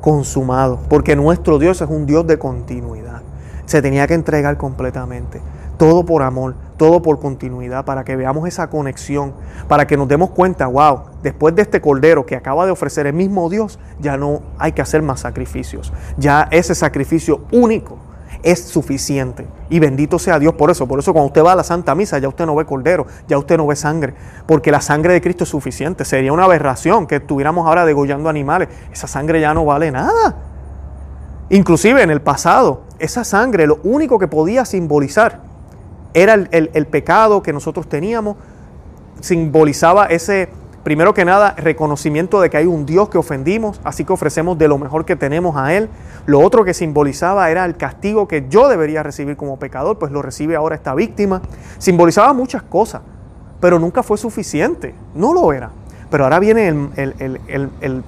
consumado, 0.01 0.79
porque 0.89 1.15
nuestro 1.15 1.59
Dios 1.59 1.81
es 1.81 1.89
un 1.89 2.05
Dios 2.05 2.27
de 2.27 2.38
continuidad. 2.38 3.21
Se 3.65 3.81
tenía 3.81 4.07
que 4.07 4.15
entregar 4.15 4.57
completamente. 4.57 5.39
Todo 5.77 6.05
por 6.05 6.23
amor, 6.23 6.55
todo 6.79 7.03
por 7.03 7.19
continuidad, 7.19 7.85
para 7.85 8.03
que 8.03 8.15
veamos 8.15 8.47
esa 8.47 8.69
conexión, 8.69 9.33
para 9.67 9.85
que 9.85 9.97
nos 9.97 10.07
demos 10.07 10.31
cuenta, 10.31 10.65
wow, 10.65 11.01
después 11.21 11.53
de 11.53 11.61
este 11.61 11.81
cordero 11.81 12.25
que 12.25 12.35
acaba 12.35 12.65
de 12.65 12.71
ofrecer 12.71 13.05
el 13.05 13.13
mismo 13.13 13.49
Dios, 13.49 13.77
ya 13.99 14.17
no 14.17 14.41
hay 14.57 14.71
que 14.71 14.81
hacer 14.81 15.03
más 15.03 15.19
sacrificios. 15.19 15.93
Ya 16.17 16.47
ese 16.49 16.73
sacrificio 16.73 17.41
único 17.51 17.98
es 18.41 18.62
suficiente. 18.62 19.45
Y 19.69 19.79
bendito 19.79 20.17
sea 20.17 20.39
Dios 20.39 20.53
por 20.53 20.71
eso. 20.71 20.88
Por 20.88 21.00
eso 21.00 21.12
cuando 21.12 21.27
usted 21.27 21.43
va 21.43 21.51
a 21.51 21.55
la 21.55 21.65
Santa 21.65 21.93
Misa 21.93 22.17
ya 22.17 22.29
usted 22.29 22.45
no 22.45 22.55
ve 22.55 22.65
cordero, 22.65 23.05
ya 23.27 23.38
usted 23.38 23.57
no 23.57 23.67
ve 23.67 23.75
sangre, 23.75 24.13
porque 24.48 24.71
la 24.71 24.79
sangre 24.79 25.12
de 25.12 25.21
Cristo 25.21 25.43
es 25.43 25.50
suficiente. 25.50 26.05
Sería 26.05 26.31
una 26.31 26.45
aberración 26.45 27.07
que 27.07 27.17
estuviéramos 27.17 27.67
ahora 27.67 27.86
degollando 27.86 28.29
animales. 28.29 28.69
Esa 28.91 29.07
sangre 29.07 29.41
ya 29.41 29.53
no 29.53 29.65
vale 29.65 29.91
nada. 29.91 30.38
Inclusive 31.50 32.01
en 32.01 32.09
el 32.09 32.21
pasado, 32.21 32.83
esa 33.00 33.25
sangre 33.25 33.67
lo 33.67 33.79
único 33.83 34.17
que 34.17 34.29
podía 34.29 34.63
simbolizar 34.63 35.49
era 36.13 36.34
el, 36.34 36.88
pecado 36.88 37.44
que 37.44 37.54
nosotros 37.54 37.88
teníamos, 37.88 38.36
simbolizaba 39.22 40.06
ese, 40.06 40.50
primero 40.84 41.13
que 41.13 41.25
nada, 41.25 41.54
reconocimiento 41.58 42.42
de 42.42 42.50
que 42.50 42.58
hay 42.58 42.66
un 42.66 42.86
Dios 42.86 43.10
que 43.10 43.18
ofendimos, 43.18 43.80
así 43.84 44.06
que 44.06 44.13
ofrecemos 44.13 44.58
de 44.58 44.68
lo 44.68 44.78
mejor 44.78 45.06
que 45.06 45.16
tenemos 45.16 45.56
a 45.56 45.74
Él. 45.75 45.89
Lo 46.25 46.39
otro 46.39 46.63
que 46.63 46.74
simbolizaba 46.74 47.50
era 47.51 47.66
el 47.66 47.78
castigo 47.78 48.28
que 48.28 48.48
yo 48.50 48.68
debería 48.68 49.04
recibir 49.04 49.38
como 49.38 49.60
pecador, 49.60 50.00
pues 50.00 50.12
lo 50.12 50.22
recibe 50.22 50.56
ahora 50.56 50.75
esta 50.75 50.96
víctima. 50.96 51.42
Simbolizaba 51.78 52.34
muchas 52.34 52.63
cosas, 52.63 53.01
pero 53.60 53.78
nunca 53.78 54.04
fue 54.04 54.18
suficiente, 54.18 54.96
no 55.13 55.34
lo 55.34 55.54
era. 55.54 55.70
Pero 56.10 56.24
ahora 56.24 56.39
viene 56.39 56.68
el, 56.70 58.04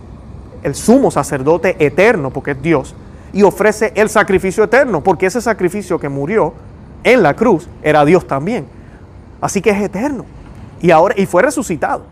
el 0.63 0.75
sumo 0.75 1.11
sacerdote 1.11 1.75
eterno, 1.79 2.31
porque 2.31 2.51
es 2.51 2.61
Dios, 2.61 2.95
y 3.33 3.43
ofrece 3.43 3.93
el 3.95 4.09
sacrificio 4.09 4.63
eterno, 4.63 5.03
porque 5.03 5.27
ese 5.27 5.41
sacrificio 5.41 5.99
que 5.99 6.09
murió 6.09 6.53
en 7.03 7.23
la 7.23 7.35
cruz 7.35 7.67
era 7.81 8.05
Dios 8.05 8.27
también. 8.27 8.65
Así 9.39 9.61
que 9.61 9.71
es 9.71 9.81
eterno. 9.81 10.25
Y 10.81 10.91
ahora 10.91 11.15
y 11.17 11.25
fue 11.25 11.41
resucitado. 11.41 12.03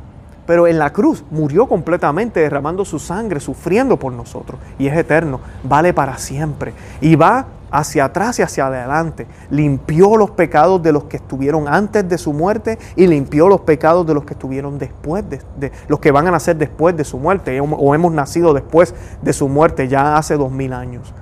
Pero 0.45 0.65
en 0.65 0.79
la 0.79 0.91
cruz 0.91 1.23
murió 1.29 1.67
completamente 1.67 2.39
derramando 2.39 2.83
su 2.83 2.97
sangre, 2.97 3.39
sufriendo 3.39 3.97
por 3.97 4.11
nosotros. 4.13 4.59
Y 4.79 4.87
es 4.87 4.97
eterno, 4.97 5.39
vale 5.63 5.93
para 5.93 6.17
siempre. 6.17 6.73
Y 7.01 7.15
va 7.15 7.45
hacia 7.71 8.05
atrás 8.05 8.39
y 8.39 8.41
hacia 8.41 8.65
adelante. 8.65 9.27
Limpió 9.51 10.17
los 10.17 10.31
pecados 10.31 10.81
de 10.81 10.91
los 10.91 11.03
que 11.03 11.17
estuvieron 11.17 11.67
antes 11.67 12.07
de 12.09 12.17
su 12.17 12.33
muerte 12.33 12.79
y 12.95 13.05
limpió 13.05 13.47
los 13.47 13.61
pecados 13.61 14.07
de 14.07 14.15
los 14.15 14.25
que 14.25 14.33
estuvieron 14.33 14.79
después, 14.79 15.23
de, 15.29 15.71
los 15.87 15.99
que 15.99 16.11
van 16.11 16.27
a 16.27 16.31
nacer 16.31 16.57
después 16.57 16.97
de 16.97 17.03
su 17.03 17.19
muerte 17.19 17.59
o 17.61 17.95
hemos 17.95 18.11
nacido 18.11 18.53
después 18.53 18.95
de 19.21 19.33
su 19.33 19.47
muerte 19.47 19.87
ya 19.87 20.17
hace 20.17 20.35
dos 20.35 20.51
mil 20.51 20.73
años. 20.73 21.13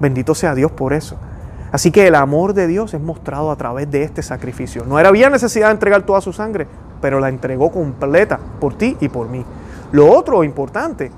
Bendito 0.00 0.34
sea 0.34 0.54
Dios 0.54 0.72
por 0.72 0.92
eso. 0.94 1.16
Así 1.72 1.90
que 1.90 2.06
el 2.06 2.14
amor 2.14 2.52
de 2.52 2.66
Dios 2.66 2.92
es 2.92 3.00
mostrado 3.00 3.50
a 3.50 3.56
través 3.56 3.90
de 3.90 4.02
este 4.02 4.22
sacrificio. 4.22 4.84
No 4.84 4.98
era 4.98 5.08
había 5.08 5.30
necesidad 5.30 5.68
de 5.68 5.72
entregar 5.72 6.02
toda 6.02 6.20
su 6.20 6.32
sangre, 6.32 6.66
pero 7.00 7.18
la 7.18 7.30
entregó 7.30 7.72
completa 7.72 8.38
por 8.60 8.74
ti 8.74 8.96
y 9.00 9.08
por 9.08 9.28
mí. 9.28 9.44
Lo 9.90 10.10
otro 10.10 10.44
importante 10.44 11.10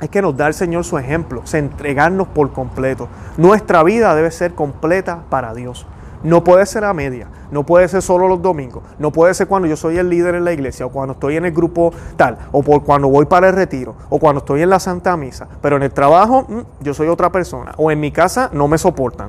es 0.00 0.08
que 0.08 0.20
nos 0.20 0.36
da 0.36 0.48
el 0.48 0.54
Señor 0.54 0.84
su 0.84 0.98
ejemplo, 0.98 1.42
es 1.44 1.54
entregarnos 1.54 2.28
por 2.28 2.52
completo. 2.52 3.08
Nuestra 3.36 3.82
vida 3.84 4.14
debe 4.14 4.30
ser 4.32 4.54
completa 4.54 5.24
para 5.30 5.54
Dios. 5.54 5.86
No 6.24 6.42
puede 6.42 6.66
ser 6.66 6.82
a 6.82 6.92
media, 6.92 7.28
no 7.52 7.64
puede 7.64 7.86
ser 7.86 8.02
solo 8.02 8.26
los 8.26 8.42
domingos, 8.42 8.82
no 8.98 9.12
puede 9.12 9.34
ser 9.34 9.46
cuando 9.46 9.68
yo 9.68 9.76
soy 9.76 9.98
el 9.98 10.10
líder 10.10 10.34
en 10.34 10.44
la 10.44 10.52
iglesia 10.52 10.84
o 10.84 10.90
cuando 10.90 11.12
estoy 11.12 11.36
en 11.36 11.44
el 11.44 11.52
grupo 11.52 11.92
tal, 12.16 12.38
o 12.50 12.64
por 12.64 12.82
cuando 12.82 13.08
voy 13.08 13.26
para 13.26 13.48
el 13.48 13.54
retiro, 13.54 13.94
o 14.08 14.18
cuando 14.18 14.40
estoy 14.40 14.62
en 14.62 14.70
la 14.70 14.80
Santa 14.80 15.16
Misa, 15.16 15.46
pero 15.62 15.76
en 15.76 15.84
el 15.84 15.92
trabajo 15.92 16.44
mm, 16.48 16.82
yo 16.82 16.92
soy 16.92 17.06
otra 17.06 17.30
persona, 17.30 17.72
o 17.76 17.92
en 17.92 18.00
mi 18.00 18.10
casa 18.10 18.50
no 18.52 18.66
me 18.66 18.78
soportan. 18.78 19.28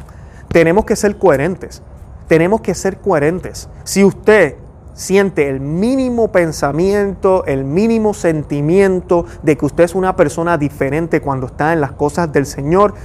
Tenemos 0.49 0.85
que 0.85 0.95
ser 0.95 1.17
coherentes, 1.17 1.81
tenemos 2.27 2.61
que 2.61 2.73
ser 2.73 2.97
coherentes. 2.97 3.69
Si 3.83 4.03
usted 4.03 4.55
siente 4.93 5.47
el 5.47 5.61
mínimo 5.61 6.31
pensamiento, 6.31 7.45
el 7.45 7.63
mínimo 7.63 8.13
sentimiento 8.13 9.25
de 9.43 9.57
que 9.57 9.65
usted 9.65 9.85
es 9.85 9.95
una 9.95 10.15
persona 10.15 10.57
diferente 10.57 11.21
cuando 11.21 11.47
está 11.47 11.71
en 11.71 11.81
las 11.81 11.93
cosas 11.93 12.33
del 12.33 12.45
Señor, 12.45 12.95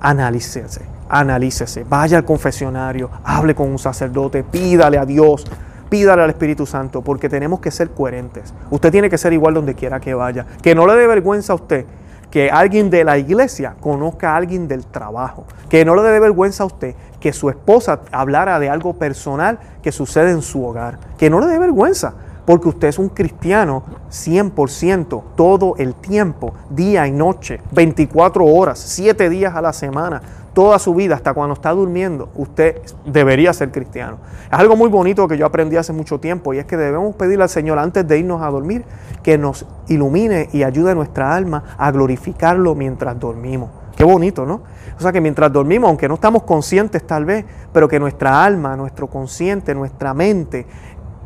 analícese, 0.00 0.82
analícese, 1.08 1.84
vaya 1.88 2.18
al 2.18 2.24
confesionario, 2.24 3.10
hable 3.24 3.54
con 3.54 3.68
un 3.68 3.78
sacerdote, 3.78 4.44
pídale 4.44 4.98
a 4.98 5.04
Dios, 5.04 5.46
pídale 5.88 6.22
al 6.22 6.30
Espíritu 6.30 6.66
Santo, 6.66 7.02
porque 7.02 7.28
tenemos 7.28 7.60
que 7.60 7.70
ser 7.70 7.90
coherentes. 7.90 8.54
Usted 8.70 8.92
tiene 8.92 9.10
que 9.10 9.18
ser 9.18 9.32
igual 9.32 9.54
donde 9.54 9.74
quiera 9.74 10.00
que 10.00 10.14
vaya. 10.14 10.46
Que 10.62 10.74
no 10.74 10.86
le 10.86 10.94
dé 10.94 11.06
vergüenza 11.06 11.52
a 11.52 11.56
usted 11.56 11.84
que 12.30 12.50
alguien 12.50 12.90
de 12.90 13.04
la 13.04 13.18
iglesia 13.18 13.74
conozca 13.80 14.32
a 14.32 14.36
alguien 14.36 14.68
del 14.68 14.86
trabajo. 14.86 15.44
Que 15.68 15.84
no 15.84 15.94
le 15.94 16.02
dé 16.02 16.20
vergüenza 16.20 16.62
a 16.62 16.66
usted 16.66 16.94
que 17.20 17.32
su 17.32 17.50
esposa 17.50 18.00
hablara 18.10 18.58
de 18.58 18.70
algo 18.70 18.94
personal 18.94 19.58
que 19.82 19.92
sucede 19.92 20.30
en 20.30 20.42
su 20.42 20.64
hogar. 20.64 20.98
Que 21.18 21.28
no 21.28 21.38
le 21.38 21.46
dé 21.46 21.58
vergüenza 21.58 22.14
porque 22.44 22.68
usted 22.68 22.88
es 22.88 22.98
un 22.98 23.08
cristiano 23.08 23.82
100% 24.10 25.22
todo 25.36 25.74
el 25.78 25.94
tiempo, 25.94 26.52
día 26.70 27.06
y 27.06 27.12
noche, 27.12 27.60
24 27.72 28.44
horas, 28.44 28.78
7 28.78 29.28
días 29.28 29.54
a 29.54 29.62
la 29.62 29.72
semana, 29.72 30.22
toda 30.52 30.78
su 30.78 30.94
vida, 30.94 31.14
hasta 31.14 31.32
cuando 31.32 31.54
está 31.54 31.70
durmiendo, 31.70 32.28
usted 32.34 32.80
debería 33.06 33.52
ser 33.52 33.70
cristiano. 33.70 34.18
Es 34.50 34.58
algo 34.58 34.76
muy 34.76 34.88
bonito 34.88 35.28
que 35.28 35.38
yo 35.38 35.46
aprendí 35.46 35.76
hace 35.76 35.92
mucho 35.92 36.18
tiempo 36.18 36.52
y 36.52 36.58
es 36.58 36.64
que 36.64 36.76
debemos 36.76 37.14
pedirle 37.14 37.44
al 37.44 37.48
Señor 37.48 37.78
antes 37.78 38.06
de 38.06 38.18
irnos 38.18 38.42
a 38.42 38.50
dormir 38.50 38.84
que 39.22 39.38
nos 39.38 39.66
ilumine 39.88 40.48
y 40.52 40.62
ayude 40.62 40.92
a 40.92 40.94
nuestra 40.94 41.34
alma 41.34 41.62
a 41.78 41.90
glorificarlo 41.90 42.74
mientras 42.74 43.18
dormimos. 43.18 43.70
Qué 43.96 44.04
bonito, 44.04 44.46
¿no? 44.46 44.62
O 44.96 45.02
sea 45.02 45.12
que 45.12 45.20
mientras 45.20 45.52
dormimos, 45.52 45.88
aunque 45.88 46.08
no 46.08 46.14
estamos 46.14 46.42
conscientes 46.44 47.06
tal 47.06 47.24
vez, 47.24 47.44
pero 47.72 47.86
que 47.86 48.00
nuestra 48.00 48.44
alma, 48.44 48.76
nuestro 48.76 49.08
consciente, 49.08 49.74
nuestra 49.74 50.14
mente 50.14 50.66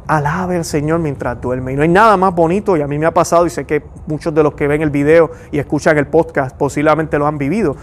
alabe 0.06 0.56
al 0.56 0.64
Señor 0.64 1.00
mientras 1.00 1.40
duerme. 1.40 1.72
Y 1.72 1.76
no 1.76 1.82
hay 1.82 1.88
nada 1.88 2.16
más 2.16 2.34
bonito, 2.34 2.76
y 2.76 2.82
a 2.82 2.86
mí 2.86 2.98
me 2.98 3.06
ha 3.06 3.14
pasado, 3.14 3.46
y 3.46 3.50
sé 3.50 3.64
que 3.64 3.82
muchos 4.06 4.34
de 4.34 4.42
los 4.42 4.54
que 4.54 4.66
ven 4.66 4.82
el 4.82 4.90
video 4.90 5.30
y 5.50 5.58
escuchan 5.58 5.98
el 5.98 6.06
podcast 6.06 6.56
posiblemente 6.56 7.18
lo 7.18 7.26
han 7.26 7.38
vivido, 7.38 7.76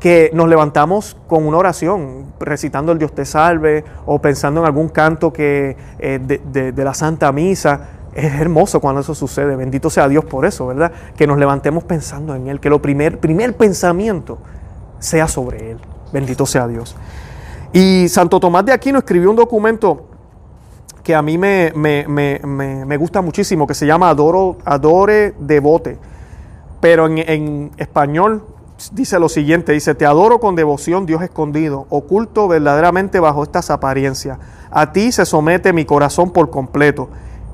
que 0.00 0.30
nos 0.34 0.48
levantamos 0.48 1.16
con 1.28 1.46
una 1.46 1.58
oración, 1.58 2.32
recitando 2.40 2.90
el 2.90 2.98
Dios 2.98 3.14
te 3.14 3.24
salve, 3.24 3.84
o 4.04 4.20
pensando 4.20 4.60
en 4.60 4.66
algún 4.66 4.88
canto 4.88 5.32
que, 5.32 5.76
eh, 5.98 6.18
de, 6.18 6.84
la 6.84 6.94
Santa 6.94 7.30
Misa. 7.30 7.88
Es 8.12 8.34
hermoso 8.34 8.80
cuando 8.80 9.00
eso 9.00 9.14
sucede, 9.14 9.56
bendito 9.56 9.88
sea 9.88 10.06
Dios 10.08 10.24
por 10.24 10.44
eso, 10.44 10.66
¿verdad? 10.66 10.92
Que 11.16 11.26
nos 11.26 11.38
levantemos 11.38 11.84
pensando 11.84 12.34
en 12.34 12.48
Él, 12.48 12.60
que 12.60 12.68
lo 12.68 12.82
primer, 12.82 13.20
primer 13.20 13.56
pensamiento 13.56 14.38
sea 14.98 15.28
sobre 15.28 15.70
Él, 15.70 15.78
bendito 16.12 16.44
sea 16.44 16.66
Dios. 16.66 16.94
Y 17.72 18.08
Santo 18.08 18.38
Tomás 18.38 18.66
de 18.66 18.72
Aquino 18.72 18.98
escribió 18.98 19.30
un 19.30 19.36
documento 19.36 20.11
que 21.02 21.14
a 21.14 21.22
mí 21.22 21.38
me, 21.38 21.72
me, 21.74 22.96
gusta 22.96 23.22
muchísimo, 23.22 23.66
que 23.66 23.74
se 23.74 23.86
llama 23.86 24.08
Adoro, 24.08 24.56
Adore 24.64 25.34
Devote. 25.38 25.98
Pero 26.80 27.06
en, 27.06 27.18
en, 27.18 27.70
español 27.76 28.44
dice 28.92 29.18
lo 29.18 29.28
siguiente, 29.28 29.72
dice, 29.72 29.94
te 29.94 30.06
adoro 30.06 30.40
con 30.40 30.56
devoción, 30.56 31.06
Dios 31.06 31.22
escondido, 31.22 31.86
oculto 31.88 32.48
verdaderamente 32.48 33.20
bajo 33.20 33.42
estas 33.42 33.70
apariencias. 33.70 34.38
A 34.70 34.92
ti 34.92 35.12
se 35.12 35.24
somete 35.24 35.72
mi 35.72 35.84
corazón 35.84 36.32
por 36.32 36.50
completo 36.50 37.08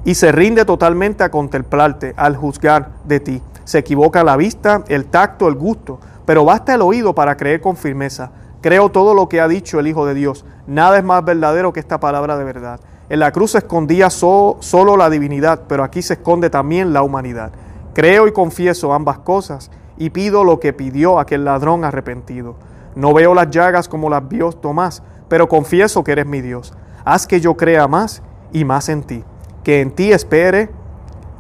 y 0.05 0.15
se 0.15 0.33
rinde 0.33 0.65
totalmente 0.65 1.25
a 1.25 1.31
contemplarte, 1.31 2.15
al 2.17 2.37
juzgar 2.37 2.91
de 3.05 3.21
ti. 3.21 3.43
Se 3.65 3.79
equivoca 3.79 4.25
la 4.25 4.37
vista, 4.37 4.85
el 4.89 5.07
tacto, 5.07 5.49
el 5.49 5.55
gusto, 5.55 5.99
pero 6.25 6.45
basta 6.45 6.75
el 6.75 6.83
oído 6.83 7.15
para 7.15 7.37
creer 7.37 7.61
con 7.61 7.77
firmeza. 7.77 8.31
Creo 8.61 8.89
todo 8.89 9.15
lo 9.15 9.29
que 9.29 9.41
ha 9.41 9.49
dicho 9.49 9.79
el 9.79 9.87
Hijo 9.87 10.07
de 10.07 10.15
Dios. 10.15 10.45
Nada 10.67 10.99
es 10.99 11.05
más 11.05 11.25
verdadero 11.25 11.73
que 11.73 11.81
esta 11.81 12.01
palabra 12.01 12.37
de 12.37 12.45
verdad. 12.45 12.81
En 13.11 13.21
la 13.21 13.33
cruz 13.33 13.53
se 13.53 13.59
escondía 13.59 14.11
solo 14.11 14.97
la 14.97 15.09
divinidad, 15.09 15.63
pero 15.67 15.83
aquí 15.83 16.03
se 16.03 16.15
esconde 16.15 16.51
también 16.51 16.93
la 16.93 17.03
humanidad. 17.03 17.53
Creo 17.95 18.29
y 18.29 18.33
confieso 18.33 18.93
ambas 18.93 19.19
cosas 19.19 19.71
y 19.97 20.11
pido 20.11 20.45
lo 20.45 20.61
que 20.61 20.75
pidió 20.75 21.19
aquel 21.19 21.45
ladrón 21.45 21.85
arrepentido. 21.85 22.57
No 22.95 23.15
veo 23.15 23.35
las 23.35 23.51
llagas 23.51 23.89
como 23.89 24.11
las 24.11 24.29
vio 24.29 24.53
Tomás, 24.53 25.03
pero 25.29 25.49
confieso 25.49 26.05
que 26.05 26.13
eres 26.13 26.27
mi 26.27 26.43
Dios. 26.43 26.75
Haz 27.05 27.27
que 27.27 27.41
yo 27.41 27.57
crea 27.57 27.89
más 27.89 28.23
y 28.53 28.65
más 28.65 28.91
en 28.91 29.03
ti, 29.03 29.25
que 29.65 29.81
en 29.81 29.91
ti 29.91 30.13
espere, 30.13 30.71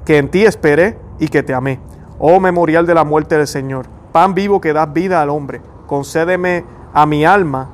que 0.07 0.19
en 0.19 0.31
ti 0.31 0.45
espere 0.45 0.99
y 1.19 1.29
que 1.29 1.43
te 1.43 1.53
amé. 1.53 1.81
Oh 2.19 2.41
memorial 2.41 2.87
de 2.87 2.95
la 2.95 3.05
muerte 3.05 3.37
del 3.37 3.47
Señor, 3.47 3.87
pan 4.13 4.35
vivo 4.35 4.61
que 4.61 4.73
das 4.73 4.93
vida 4.93 5.21
al 5.21 5.29
hombre, 5.31 5.61
concédeme 5.87 6.65
a 6.95 7.07
mi 7.07 7.25
alma, 7.25 7.69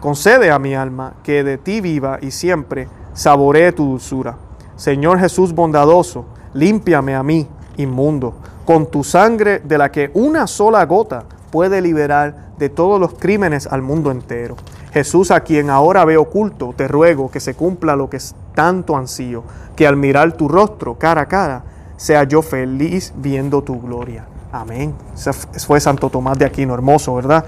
concede 0.00 0.50
a 0.50 0.58
mi 0.58 0.74
alma 0.74 1.14
que 1.22 1.42
de 1.42 1.58
ti 1.58 1.80
viva 1.80 2.18
y 2.20 2.30
siempre 2.30 2.88
saboree 3.16 3.72
tu 3.72 3.84
dulzura. 3.86 4.36
Señor 4.76 5.18
Jesús 5.18 5.54
bondadoso, 5.54 6.26
límpiame 6.52 7.16
a 7.16 7.22
mí, 7.22 7.48
inmundo, 7.78 8.34
con 8.64 8.90
tu 8.90 9.02
sangre 9.02 9.58
de 9.60 9.78
la 9.78 9.90
que 9.90 10.10
una 10.14 10.46
sola 10.46 10.84
gota 10.84 11.24
puede 11.50 11.80
liberar 11.80 12.52
de 12.58 12.68
todos 12.68 13.00
los 13.00 13.14
crímenes 13.14 13.66
al 13.66 13.82
mundo 13.82 14.10
entero. 14.10 14.56
Jesús, 14.92 15.30
a 15.30 15.40
quien 15.40 15.70
ahora 15.70 16.04
veo 16.04 16.22
oculto, 16.22 16.74
te 16.76 16.88
ruego 16.88 17.30
que 17.30 17.40
se 17.40 17.54
cumpla 17.54 17.96
lo 17.96 18.08
que 18.10 18.18
tanto 18.54 18.96
ansío, 18.96 19.42
que 19.74 19.86
al 19.86 19.96
mirar 19.96 20.32
tu 20.32 20.48
rostro 20.48 20.98
cara 20.98 21.22
a 21.22 21.28
cara, 21.28 21.64
sea 21.96 22.24
yo 22.24 22.42
feliz 22.42 23.12
viendo 23.16 23.62
tu 23.62 23.80
gloria. 23.80 24.26
Amén. 24.52 24.94
Ese 25.14 25.32
fue 25.32 25.80
Santo 25.80 26.10
Tomás 26.10 26.38
de 26.38 26.44
Aquino, 26.44 26.74
hermoso, 26.74 27.14
¿verdad? 27.14 27.44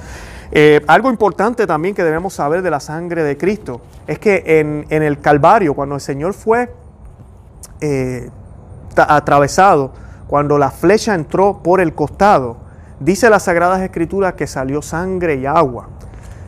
Eh, 0.50 0.82
algo 0.86 1.10
importante 1.10 1.66
también 1.66 1.94
que 1.94 2.02
debemos 2.02 2.34
saber 2.34 2.62
de 2.62 2.70
la 2.70 2.80
sangre 2.80 3.22
de 3.22 3.36
Cristo 3.36 3.82
es 4.06 4.18
que 4.18 4.60
en, 4.60 5.02
el 5.02 5.20
Calvario, 5.20 5.74
cuando 5.74 5.94
el 5.94 6.00
Señor 6.00 6.32
fue 6.32 6.72
eh, 7.80 8.30
atravesado, 8.96 9.92
cuando 10.26 10.58
la 10.58 10.70
flecha 10.70 11.14
entró 11.14 11.62
por 11.62 11.80
el 11.80 11.94
costado, 11.94 12.56
dice 13.00 13.28
las 13.30 13.44
Sagradas 13.44 13.82
Escrituras 13.82 14.34
que 14.34 14.46
salió 14.46 14.82
sangre 14.82 15.36
y 15.36 15.46
agua. 15.46 15.88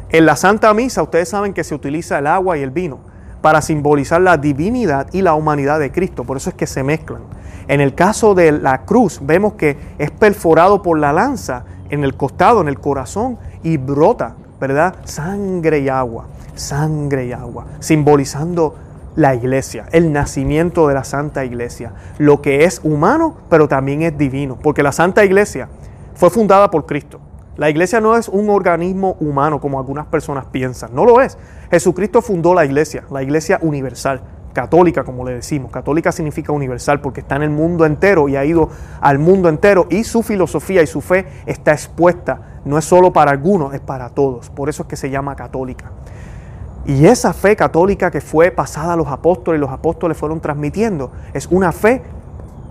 En 0.08 0.26
la 0.26 0.36
Santa 0.36 0.72
Misa 0.74 1.02
ustedes 1.02 1.28
saben 1.28 1.52
que 1.52 1.62
se 1.62 1.74
utiliza 1.74 2.18
el 2.18 2.26
agua 2.26 2.58
y 2.58 2.62
el 2.62 2.70
vino 2.70 2.98
para 3.42 3.62
simbolizar 3.62 4.20
la 4.20 4.36
divinidad 4.36 5.06
y 5.12 5.22
la 5.22 5.34
humanidad 5.34 5.78
de 5.78 5.92
Cristo, 5.92 6.24
por 6.24 6.36
eso 6.36 6.50
es 6.50 6.56
que 6.56 6.66
se 6.66 6.82
mezclan. 6.82 7.22
En 7.68 7.80
el 7.80 7.94
caso 7.94 8.34
de 8.34 8.52
la 8.52 8.82
cruz 8.84 9.20
vemos 9.22 9.54
que 9.54 9.78
es 9.98 10.10
perforado 10.10 10.82
por 10.82 10.98
la 10.98 11.12
lanza 11.12 11.64
en 11.88 12.04
el 12.04 12.16
costado, 12.16 12.60
en 12.60 12.68
el 12.68 12.78
corazón, 12.78 13.38
y 13.62 13.76
brota, 13.76 14.34
¿verdad? 14.60 14.96
Sangre 15.04 15.80
y 15.80 15.88
agua, 15.88 16.26
sangre 16.54 17.26
y 17.26 17.32
agua, 17.32 17.66
simbolizando 17.80 18.74
la 19.16 19.34
iglesia, 19.34 19.86
el 19.92 20.12
nacimiento 20.12 20.88
de 20.88 20.94
la 20.94 21.04
Santa 21.04 21.44
Iglesia, 21.44 21.92
lo 22.18 22.40
que 22.40 22.64
es 22.64 22.80
humano, 22.84 23.36
pero 23.48 23.68
también 23.68 24.02
es 24.02 24.16
divino, 24.16 24.56
porque 24.62 24.82
la 24.82 24.92
Santa 24.92 25.24
Iglesia 25.24 25.68
fue 26.14 26.30
fundada 26.30 26.70
por 26.70 26.86
Cristo. 26.86 27.20
La 27.56 27.68
iglesia 27.68 28.00
no 28.00 28.16
es 28.16 28.28
un 28.28 28.48
organismo 28.48 29.16
humano 29.20 29.60
como 29.60 29.78
algunas 29.78 30.06
personas 30.06 30.46
piensan, 30.46 30.94
no 30.94 31.04
lo 31.04 31.20
es. 31.20 31.36
Jesucristo 31.70 32.22
fundó 32.22 32.54
la 32.54 32.64
iglesia, 32.64 33.04
la 33.10 33.22
iglesia 33.22 33.58
universal, 33.60 34.22
católica 34.52 35.04
como 35.04 35.24
le 35.24 35.34
decimos. 35.34 35.70
Católica 35.70 36.12
significa 36.12 36.52
universal 36.52 37.00
porque 37.00 37.20
está 37.20 37.36
en 37.36 37.42
el 37.42 37.50
mundo 37.50 37.86
entero 37.86 38.28
y 38.28 38.36
ha 38.36 38.44
ido 38.44 38.68
al 39.00 39.18
mundo 39.18 39.48
entero 39.48 39.86
y 39.90 40.04
su 40.04 40.22
filosofía 40.22 40.82
y 40.82 40.86
su 40.86 41.00
fe 41.00 41.26
está 41.46 41.72
expuesta 41.72 42.50
no 42.64 42.78
es 42.78 42.84
solo 42.84 43.12
para 43.12 43.30
algunos, 43.30 43.74
es 43.74 43.80
para 43.80 44.10
todos. 44.10 44.50
Por 44.50 44.68
eso 44.68 44.82
es 44.82 44.88
que 44.88 44.96
se 44.96 45.10
llama 45.10 45.36
católica. 45.36 45.90
Y 46.86 47.06
esa 47.06 47.32
fe 47.32 47.56
católica 47.56 48.10
que 48.10 48.20
fue 48.20 48.50
pasada 48.50 48.94
a 48.94 48.96
los 48.96 49.08
apóstoles 49.08 49.58
y 49.58 49.60
los 49.60 49.70
apóstoles 49.70 50.16
fueron 50.16 50.40
transmitiendo, 50.40 51.10
es 51.34 51.46
una 51.46 51.72
fe 51.72 52.02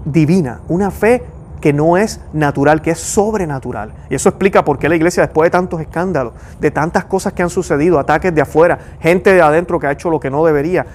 divina, 0.05 0.62
una 0.67 0.91
fe 0.91 1.24
que 1.62 1.74
no 1.74 1.98
es 1.98 2.21
natural, 2.33 2.81
que 2.81 2.91
es 2.91 3.00
sobrenatural. 3.00 3.93
Y 4.09 4.15
eso 4.15 4.29
explica 4.29 4.63
por 4.63 4.79
qué 4.79 4.89
la 4.89 4.95
iglesia, 4.95 5.24
después 5.24 5.48
de 5.48 5.51
tantos 5.51 5.81
escándalos, 5.81 6.33
de 6.59 6.71
tantas 6.71 7.05
cosas 7.05 7.33
que 7.33 7.43
han 7.43 7.50
sucedido, 7.50 8.00
ataques 8.00 8.33
de 8.33 8.41
afuera, 8.41 8.79
gente 9.00 9.33
de 9.33 9.41
adentro 9.41 9.79
que 9.79 9.88
ha 9.88 9.91
hecho 9.91 10.09
lo 10.09 10.19
que 10.19 10.29
no 10.29 10.45
debería, 10.45 10.86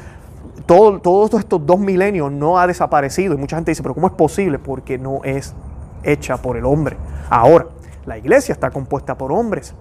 todo, 0.67 1.01
todos 1.01 1.35
estos 1.35 1.65
dos 1.65 1.79
milenios 1.79 2.33
no 2.33 2.59
ha 2.59 2.67
desaparecido. 2.67 3.35
Y 3.35 3.37
mucha 3.37 3.57
gente 3.57 3.71
dice, 3.71 3.83
pero 3.83 3.95
¿cómo 3.95 4.07
es 4.07 4.13
posible? 4.15 4.59
Porque 4.59 4.99
no 4.99 5.21
es 5.25 5.55
hecha 6.03 6.37
por 6.37 6.57
el 6.57 6.65
hombre. 6.65 6.97
Ahora, 7.31 7.67
la 8.07 8.19
iglesia 8.19 8.53
está 8.53 8.71
compuesta 8.71 9.17
por 9.17 9.33
hombres. 9.33 9.75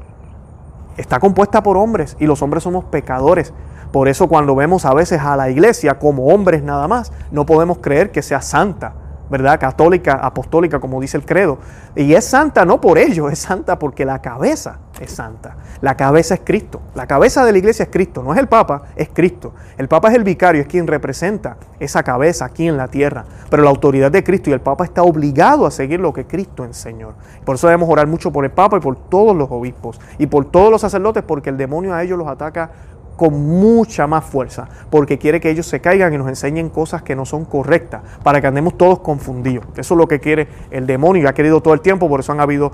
Está 0.98 1.20
compuesta 1.20 1.63
por 1.63 1.78
hombres 1.78 2.16
y 2.20 2.25
los 2.25 2.42
hombres 2.42 2.63
somos 2.63 2.86
pecadores. 2.86 3.54
Por 3.92 4.08
eso 4.08 4.28
cuando 4.28 4.56
vemos 4.56 4.86
a 4.86 4.94
veces 4.94 5.22
a 5.22 5.36
la 5.36 5.50
iglesia 5.50 6.00
como 6.00 6.28
hombres 6.28 6.63
nada 6.63 6.88
más, 6.88 7.12
no 7.32 7.46
podemos 7.46 7.80
creer 7.80 8.12
que 8.12 8.22
sea 8.22 8.42
santa, 8.42 8.94
¿verdad? 9.30 9.60
Católica, 9.60 10.13
apostólica, 10.13 10.80
como 10.80 11.01
dice 11.01 11.18
el 11.18 11.25
credo. 11.25 11.60
Y 11.96 12.13
es 12.13 12.25
santa 12.25 12.65
no 12.65 12.82
por 12.82 12.98
ello, 12.98 13.30
es 13.30 13.39
santa 13.39 13.80
porque 13.80 14.06
la 14.06 14.22
cabeza 14.22 14.80
es 15.00 15.12
santa. 15.12 15.56
La 15.82 15.98
cabeza 15.98 16.36
es 16.36 16.42
Cristo. 16.44 16.82
La 16.96 17.08
cabeza 17.08 17.44
de 17.46 17.51
la 17.51 17.58
iglesia 17.58 17.84
es 17.84 17.89
Cristo. 17.89 18.24
No 18.24 18.34
es 18.34 18.39
el 18.39 18.48
Papa, 18.48 18.84
es 18.96 19.10
Cristo. 19.13 19.53
El 19.77 19.88
Papa 19.88 20.10
es 20.10 20.15
el 20.15 20.24
vicario, 20.24 20.62
es 20.62 20.68
quien 20.68 20.88
representa 20.88 21.58
esa 21.80 22.03
cabeza 22.03 22.46
aquí 22.46 22.68
en 22.68 22.77
la 22.77 22.88
tierra. 22.88 23.25
Pero 23.50 23.63
la 23.63 23.70
autoridad 23.70 24.12
de 24.12 24.24
Cristo 24.24 24.50
y 24.50 24.53
el 24.53 24.62
Papa 24.62 24.84
está 24.86 25.03
obligado 25.03 25.65
a 25.65 25.72
seguir 25.72 26.00
lo 26.00 26.13
que 26.13 26.25
Cristo 26.25 26.63
enseñó. 26.63 27.13
Por 27.44 27.56
eso 27.56 27.68
debemos 27.68 27.89
orar 27.89 28.08
mucho 28.08 28.32
por 28.32 28.46
el 28.46 28.51
Papa 28.51 28.77
y 28.77 28.80
por 28.80 28.96
todos 28.96 29.36
los 29.36 29.50
obispos 29.51 30.00
y 30.18 30.27
por 30.27 30.46
todos 30.46 30.72
los 30.72 30.82
sacerdotes 30.82 31.24
porque 31.24 31.50
el 31.50 31.58
demonio 31.58 31.94
a 31.94 32.03
ellos 32.03 32.18
los 32.18 32.27
ataca 32.27 32.72
con 33.15 33.34
mucha 33.34 34.08
más 34.08 34.25
fuerza, 34.25 34.67
porque 34.89 35.17
quiere 35.17 35.39
que 35.39 35.50
ellos 35.50 35.65
se 35.65 35.82
caigan 35.82 36.13
y 36.13 36.17
nos 36.17 36.27
enseñen 36.27 36.70
cosas 36.70 37.03
que 37.03 37.15
no 37.15 37.25
son 37.25 37.46
correctas, 37.46 38.01
para 38.24 38.41
que 38.41 38.48
andemos 38.48 38.77
todos 38.77 39.00
confundidos. 39.00 39.65
Eso 39.77 39.93
es 39.93 39.98
lo 39.98 40.08
que 40.08 40.20
quiere 40.20 40.48
el 40.72 40.88
demonio 40.88 41.24
y 41.24 41.25
ha 41.27 41.34
querido 41.34 41.62
todo 41.62 41.74
el 41.74 41.82
tiempo, 41.82 42.10
por 42.10 42.20
eso 42.20 42.32
han 42.32 42.39
habido 42.39 42.72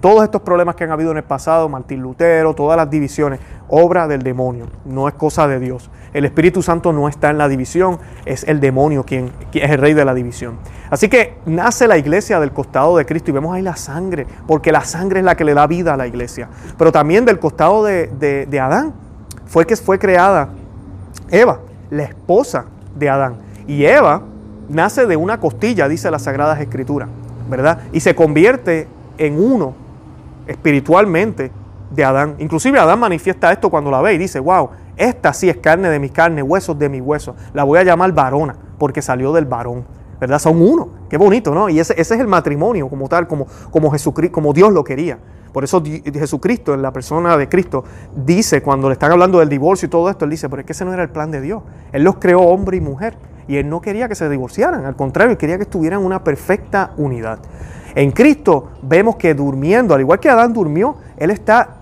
todos 0.00 0.24
estos 0.24 0.42
problemas 0.42 0.76
que 0.76 0.84
han 0.84 0.90
habido 0.90 1.10
en 1.10 1.18
el 1.18 1.24
pasado, 1.24 1.68
Martín 1.68 2.00
Lutero, 2.00 2.54
todas 2.54 2.76
las 2.76 2.90
divisiones, 2.90 3.40
obra 3.68 4.06
del 4.06 4.22
demonio, 4.22 4.66
no 4.84 5.08
es 5.08 5.14
cosa 5.14 5.48
de 5.48 5.58
Dios. 5.58 5.90
El 6.12 6.26
Espíritu 6.26 6.62
Santo 6.62 6.92
no 6.92 7.08
está 7.08 7.30
en 7.30 7.38
la 7.38 7.48
división, 7.48 7.98
es 8.26 8.44
el 8.44 8.60
demonio 8.60 9.04
quien, 9.04 9.32
es 9.52 9.70
el 9.70 9.78
rey 9.78 9.94
de 9.94 10.04
la 10.04 10.12
división. 10.12 10.58
Así 10.90 11.08
que 11.08 11.38
nace 11.46 11.88
la 11.88 11.96
iglesia 11.96 12.38
del 12.38 12.52
costado 12.52 12.98
de 12.98 13.06
Cristo 13.06 13.30
y 13.30 13.34
vemos 13.34 13.54
ahí 13.54 13.62
la 13.62 13.76
sangre, 13.76 14.26
porque 14.46 14.72
la 14.72 14.84
sangre 14.84 15.20
es 15.20 15.24
la 15.24 15.36
que 15.36 15.44
le 15.44 15.54
da 15.54 15.66
vida 15.66 15.94
a 15.94 15.96
la 15.96 16.06
iglesia, 16.06 16.48
pero 16.76 16.92
también 16.92 17.24
del 17.24 17.38
costado 17.38 17.84
de, 17.84 18.08
de 18.46 18.60
Adán 18.60 19.01
fue 19.52 19.66
que 19.66 19.76
fue 19.76 19.98
creada 19.98 20.48
Eva, 21.30 21.60
la 21.90 22.04
esposa 22.04 22.64
de 22.96 23.10
Adán. 23.10 23.36
Y 23.66 23.84
Eva 23.84 24.22
nace 24.70 25.04
de 25.04 25.14
una 25.14 25.40
costilla, 25.40 25.88
dice 25.88 26.10
las 26.10 26.22
Sagradas 26.22 26.58
Escrituras, 26.58 27.10
¿verdad? 27.50 27.80
Y 27.92 28.00
se 28.00 28.14
convierte 28.14 28.88
en 29.18 29.38
uno 29.38 29.74
espiritualmente 30.46 31.52
de 31.90 32.02
Adán. 32.02 32.36
Inclusive 32.38 32.78
Adán 32.78 32.98
manifiesta 32.98 33.52
esto 33.52 33.68
cuando 33.68 33.90
la 33.90 34.00
ve 34.00 34.14
y 34.14 34.18
dice, 34.18 34.40
wow, 34.40 34.70
esta 34.96 35.34
sí 35.34 35.50
es 35.50 35.58
carne 35.58 35.90
de 35.90 35.98
mi 35.98 36.08
carne, 36.08 36.42
huesos 36.42 36.78
de 36.78 36.88
mi 36.88 37.02
hueso. 37.02 37.36
La 37.52 37.64
voy 37.64 37.78
a 37.78 37.82
llamar 37.82 38.10
varona 38.12 38.56
porque 38.78 39.02
salió 39.02 39.34
del 39.34 39.44
varón. 39.44 39.84
¿Verdad? 40.22 40.38
Son 40.38 40.62
uno. 40.62 40.88
Qué 41.10 41.16
bonito, 41.16 41.52
¿no? 41.52 41.68
Y 41.68 41.80
ese, 41.80 41.94
ese 42.00 42.14
es 42.14 42.20
el 42.20 42.28
matrimonio 42.28 42.88
como 42.88 43.08
tal, 43.08 43.26
como, 43.26 43.48
como, 43.72 43.90
Jesucristo, 43.90 44.32
como 44.32 44.52
Dios 44.52 44.72
lo 44.72 44.84
quería. 44.84 45.18
Por 45.52 45.64
eso 45.64 45.82
Jesucristo, 45.84 46.74
en 46.74 46.80
la 46.80 46.92
persona 46.92 47.36
de 47.36 47.48
Cristo, 47.48 47.82
dice, 48.14 48.62
cuando 48.62 48.88
le 48.88 48.92
están 48.92 49.10
hablando 49.10 49.40
del 49.40 49.48
divorcio 49.48 49.86
y 49.86 49.90
todo 49.90 50.08
esto, 50.08 50.24
él 50.24 50.30
dice, 50.30 50.48
pero 50.48 50.60
es 50.60 50.66
que 50.66 50.74
ese 50.74 50.84
no 50.84 50.92
era 50.92 51.02
el 51.02 51.08
plan 51.08 51.32
de 51.32 51.40
Dios. 51.40 51.64
Él 51.90 52.04
los 52.04 52.18
creó 52.18 52.42
hombre 52.42 52.76
y 52.76 52.80
mujer. 52.80 53.16
Y 53.48 53.56
él 53.56 53.68
no 53.68 53.80
quería 53.80 54.06
que 54.06 54.14
se 54.14 54.28
divorciaran, 54.28 54.84
al 54.84 54.94
contrario, 54.94 55.32
él 55.32 55.38
quería 55.38 55.56
que 55.56 55.64
estuvieran 55.64 56.04
una 56.04 56.22
perfecta 56.22 56.92
unidad. 56.98 57.40
En 57.96 58.12
Cristo 58.12 58.68
vemos 58.80 59.16
que 59.16 59.34
durmiendo, 59.34 59.92
al 59.92 60.02
igual 60.02 60.20
que 60.20 60.30
Adán 60.30 60.52
durmió, 60.52 60.98
él 61.16 61.32
está 61.32 61.78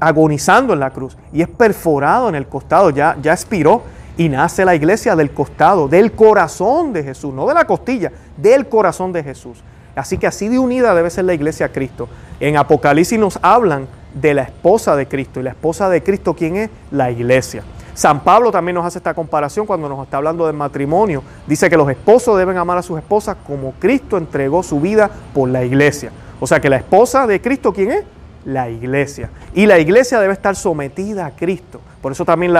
agonizando 0.00 0.72
en 0.72 0.80
la 0.80 0.88
cruz 0.88 1.18
y 1.34 1.42
es 1.42 1.48
perforado 1.48 2.30
en 2.30 2.34
el 2.34 2.46
costado, 2.48 2.88
ya, 2.88 3.18
ya 3.20 3.34
expiró 3.34 3.82
y 4.16 4.28
nace 4.28 4.64
la 4.64 4.74
iglesia 4.74 5.16
del 5.16 5.32
costado, 5.32 5.88
del 5.88 6.12
corazón 6.12 6.92
de 6.92 7.02
Jesús, 7.02 7.34
no 7.34 7.46
de 7.46 7.54
la 7.54 7.66
costilla, 7.66 8.12
del 8.36 8.68
corazón 8.68 9.12
de 9.12 9.22
Jesús. 9.22 9.62
Así 9.96 10.18
que 10.18 10.26
así 10.26 10.48
de 10.48 10.58
unida 10.58 10.94
debe 10.94 11.10
ser 11.10 11.24
la 11.24 11.34
iglesia 11.34 11.66
a 11.66 11.68
Cristo. 11.70 12.08
En 12.40 12.56
Apocalipsis 12.56 13.18
nos 13.18 13.38
hablan 13.42 13.86
de 14.14 14.34
la 14.34 14.42
esposa 14.42 14.96
de 14.96 15.06
Cristo. 15.06 15.40
¿Y 15.40 15.44
la 15.44 15.50
esposa 15.50 15.88
de 15.88 16.02
Cristo 16.02 16.34
quién 16.34 16.56
es? 16.56 16.70
La 16.90 17.10
iglesia. 17.10 17.62
San 17.94 18.24
Pablo 18.24 18.50
también 18.50 18.74
nos 18.74 18.84
hace 18.84 18.98
esta 18.98 19.14
comparación 19.14 19.66
cuando 19.66 19.88
nos 19.88 20.02
está 20.02 20.16
hablando 20.16 20.46
del 20.46 20.56
matrimonio. 20.56 21.22
Dice 21.46 21.70
que 21.70 21.76
los 21.76 21.88
esposos 21.88 22.36
deben 22.36 22.56
amar 22.56 22.78
a 22.78 22.82
sus 22.82 22.98
esposas 22.98 23.36
como 23.46 23.72
Cristo 23.78 24.16
entregó 24.16 24.62
su 24.64 24.80
vida 24.80 25.08
por 25.32 25.48
la 25.48 25.64
iglesia. 25.64 26.10
O 26.40 26.46
sea 26.46 26.60
que 26.60 26.68
la 26.68 26.76
esposa 26.76 27.26
de 27.26 27.40
Cristo, 27.40 27.72
¿quién 27.72 27.92
es? 27.92 28.04
La 28.44 28.68
iglesia. 28.68 29.30
Y 29.54 29.66
la 29.66 29.78
iglesia 29.78 30.20
debe 30.20 30.32
estar 30.32 30.54
sometida 30.56 31.26
a 31.26 31.30
Cristo. 31.30 31.80
Por 32.02 32.12
eso 32.12 32.24
también 32.24 32.52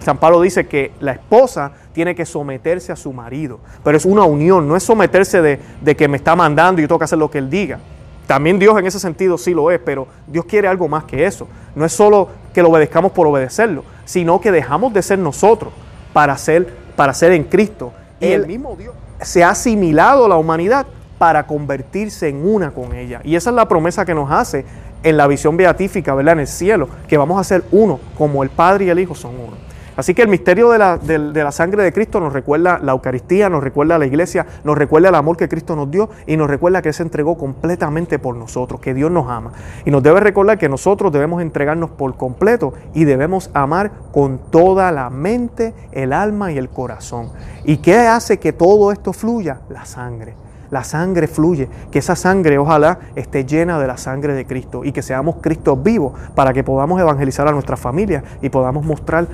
San 0.00 0.18
Pablo 0.18 0.40
dice 0.40 0.66
que 0.66 0.92
la 1.00 1.12
esposa 1.12 1.72
tiene 1.92 2.14
que 2.14 2.26
someterse 2.26 2.92
a 2.92 2.96
su 2.96 3.12
marido. 3.12 3.58
Pero 3.82 3.96
es 3.96 4.04
una 4.04 4.24
unión, 4.24 4.68
no 4.68 4.76
es 4.76 4.82
someterse 4.82 5.40
de, 5.40 5.58
de 5.80 5.96
que 5.96 6.08
me 6.08 6.18
está 6.18 6.36
mandando 6.36 6.80
y 6.80 6.84
yo 6.84 6.88
tengo 6.88 6.98
que 6.98 7.04
hacer 7.04 7.18
lo 7.18 7.30
que 7.30 7.38
él 7.38 7.48
diga. 7.48 7.78
También 8.26 8.58
Dios 8.58 8.78
en 8.78 8.86
ese 8.86 8.98
sentido 8.98 9.36
sí 9.36 9.52
lo 9.52 9.70
es, 9.70 9.80
pero 9.80 10.06
Dios 10.26 10.44
quiere 10.44 10.68
algo 10.68 10.88
más 10.88 11.04
que 11.04 11.26
eso. 11.26 11.48
No 11.74 11.84
es 11.84 11.92
solo 11.92 12.28
que 12.54 12.62
lo 12.62 12.70
obedezcamos 12.70 13.12
por 13.12 13.26
obedecerlo, 13.26 13.84
sino 14.04 14.40
que 14.40 14.52
dejamos 14.52 14.92
de 14.92 15.02
ser 15.02 15.18
nosotros 15.18 15.72
para 16.12 16.36
ser, 16.36 16.66
para 16.96 17.14
ser 17.14 17.32
en 17.32 17.44
Cristo. 17.44 17.92
Y 18.20 18.26
el 18.26 18.46
mismo 18.46 18.76
Dios 18.76 18.94
se 19.20 19.42
ha 19.44 19.50
asimilado 19.50 20.26
a 20.26 20.28
la 20.28 20.36
humanidad 20.36 20.86
para 21.18 21.46
convertirse 21.46 22.28
en 22.28 22.46
una 22.46 22.72
con 22.72 22.94
ella. 22.94 23.20
Y 23.24 23.36
esa 23.36 23.50
es 23.50 23.56
la 23.56 23.68
promesa 23.68 24.04
que 24.04 24.14
nos 24.14 24.30
hace 24.30 24.64
en 25.02 25.16
la 25.16 25.26
visión 25.26 25.56
beatífica, 25.56 26.14
¿verdad? 26.14 26.34
En 26.34 26.40
el 26.40 26.46
cielo, 26.46 26.88
que 27.08 27.16
vamos 27.16 27.40
a 27.40 27.44
ser 27.44 27.64
uno, 27.72 28.00
como 28.16 28.42
el 28.42 28.50
Padre 28.50 28.86
y 28.86 28.90
el 28.90 28.98
Hijo 28.98 29.14
son 29.14 29.34
uno. 29.34 29.72
Así 29.94 30.14
que 30.14 30.22
el 30.22 30.28
misterio 30.28 30.70
de 30.70 30.78
la, 30.78 31.52
sangre 31.52 31.82
de 31.82 31.92
Cristo 31.92 32.18
nos 32.18 32.32
recuerda 32.32 32.78
la 32.82 32.92
Eucaristía, 32.92 33.50
nos 33.50 33.62
recuerda 33.62 33.98
la 33.98 34.06
iglesia, 34.06 34.46
nos 34.64 34.78
recuerda 34.78 35.10
el 35.10 35.14
amor 35.14 35.36
que 35.36 35.50
Cristo 35.50 35.76
nos 35.76 35.90
dio 35.90 36.08
y 36.26 36.38
nos 36.38 36.48
recuerda 36.48 36.80
que 36.80 36.94
se 36.94 37.02
entregó 37.02 37.36
completamente 37.36 38.18
por 38.18 38.34
nosotros, 38.34 38.80
que 38.80 38.94
Dios 38.94 39.10
nos 39.10 39.28
ama. 39.28 39.52
Y 39.84 39.90
nos 39.90 40.02
debe 40.02 40.20
recordar 40.20 40.56
que 40.56 40.70
nosotros 40.70 41.12
debemos 41.12 41.42
entregarnos 41.42 41.90
por 41.90 42.16
completo 42.16 42.72
y 42.94 43.04
debemos 43.04 43.50
amar 43.52 43.92
con 44.12 44.38
toda 44.50 44.90
la 44.92 45.10
mente, 45.10 45.74
el 45.92 46.14
alma 46.14 46.52
y 46.52 46.58
el 46.58 46.70
corazón. 46.70 47.28
¿Y 47.64 47.76
qué 47.76 47.98
hace 47.98 48.38
que 48.38 48.54
todo 48.54 48.92
esto 48.92 49.12
fluya? 49.12 49.60
La 49.68 49.84
sangre 49.84 50.41
la 50.72 50.84
sangre 50.84 51.28
fluye, 51.28 51.68
que 51.90 51.98
esa 51.98 52.16
sangre 52.16 52.58
ojalá 52.58 52.98
esté 53.14 53.44
llena 53.44 53.78
de 53.78 53.86
la 53.86 53.98
sangre 53.98 54.32
de 54.32 54.46
Cristo 54.46 54.84
y 54.84 54.90
que 54.92 55.02
seamos 55.02 55.36
Cristo 55.42 55.76
vivos 55.76 56.14
para 56.34 56.54
que 56.54 56.64
podamos 56.64 56.98
evangelizar 56.98 57.46
a 57.46 57.52
nuestra 57.52 57.76
familia 57.76 58.24
y 58.40 58.48
podamos 58.48 58.84
mostrar 58.84 59.26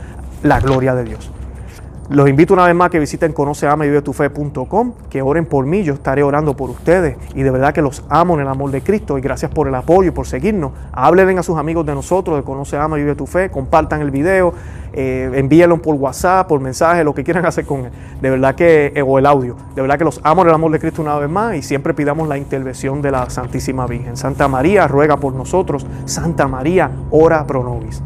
la 0.42 0.58
gloria 0.58 0.96
de 0.96 1.04
Dios. 1.04 1.30
Los 2.10 2.26
invito 2.26 2.54
una 2.54 2.64
vez 2.64 2.74
más 2.74 2.88
que 2.88 2.98
visiten 2.98 3.34
conoceama.com, 3.34 4.92
que 5.10 5.20
oren 5.20 5.44
por 5.44 5.66
mí, 5.66 5.82
yo 5.82 5.92
estaré 5.92 6.22
orando 6.22 6.56
por 6.56 6.70
ustedes 6.70 7.18
y 7.34 7.42
de 7.42 7.50
verdad 7.50 7.74
que 7.74 7.82
los 7.82 8.02
amo 8.08 8.32
en 8.32 8.40
el 8.40 8.48
amor 8.48 8.70
de 8.70 8.80
Cristo 8.80 9.18
y 9.18 9.20
gracias 9.20 9.50
por 9.50 9.68
el 9.68 9.74
apoyo 9.74 10.08
y 10.08 10.10
por 10.10 10.26
seguirnos. 10.26 10.72
Háblenle 10.92 11.38
a 11.38 11.42
sus 11.42 11.58
amigos 11.58 11.84
de 11.84 11.94
nosotros 11.94 12.38
de 12.38 12.42
Conoce, 12.44 12.78
Ama 12.78 12.96
y 12.96 13.02
Vive 13.02 13.14
tu 13.14 13.26
Fe, 13.26 13.50
compartan 13.50 14.00
el 14.00 14.10
video, 14.10 14.54
eh, 14.94 15.30
envíenlo 15.34 15.82
por 15.82 15.96
WhatsApp, 15.96 16.48
por 16.48 16.60
mensaje, 16.60 17.04
lo 17.04 17.14
que 17.14 17.22
quieran 17.22 17.44
hacer 17.44 17.66
con 17.66 17.84
él. 17.84 17.90
De 18.22 18.30
verdad 18.30 18.54
que, 18.54 18.90
eh, 18.94 19.02
o 19.02 19.18
el 19.18 19.26
audio, 19.26 19.56
de 19.74 19.82
verdad 19.82 19.98
que 19.98 20.04
los 20.04 20.18
amo 20.24 20.40
en 20.40 20.48
el 20.48 20.54
amor 20.54 20.72
de 20.72 20.78
Cristo 20.78 21.02
una 21.02 21.18
vez 21.18 21.28
más 21.28 21.56
y 21.56 21.62
siempre 21.62 21.92
pidamos 21.92 22.26
la 22.26 22.38
intervención 22.38 23.02
de 23.02 23.10
la 23.10 23.28
Santísima 23.28 23.86
Virgen. 23.86 24.16
Santa 24.16 24.48
María, 24.48 24.88
ruega 24.88 25.18
por 25.18 25.34
nosotros. 25.34 25.86
Santa 26.06 26.48
María, 26.48 26.90
ora 27.10 27.46
pro 27.46 27.62
nobis. 27.62 28.02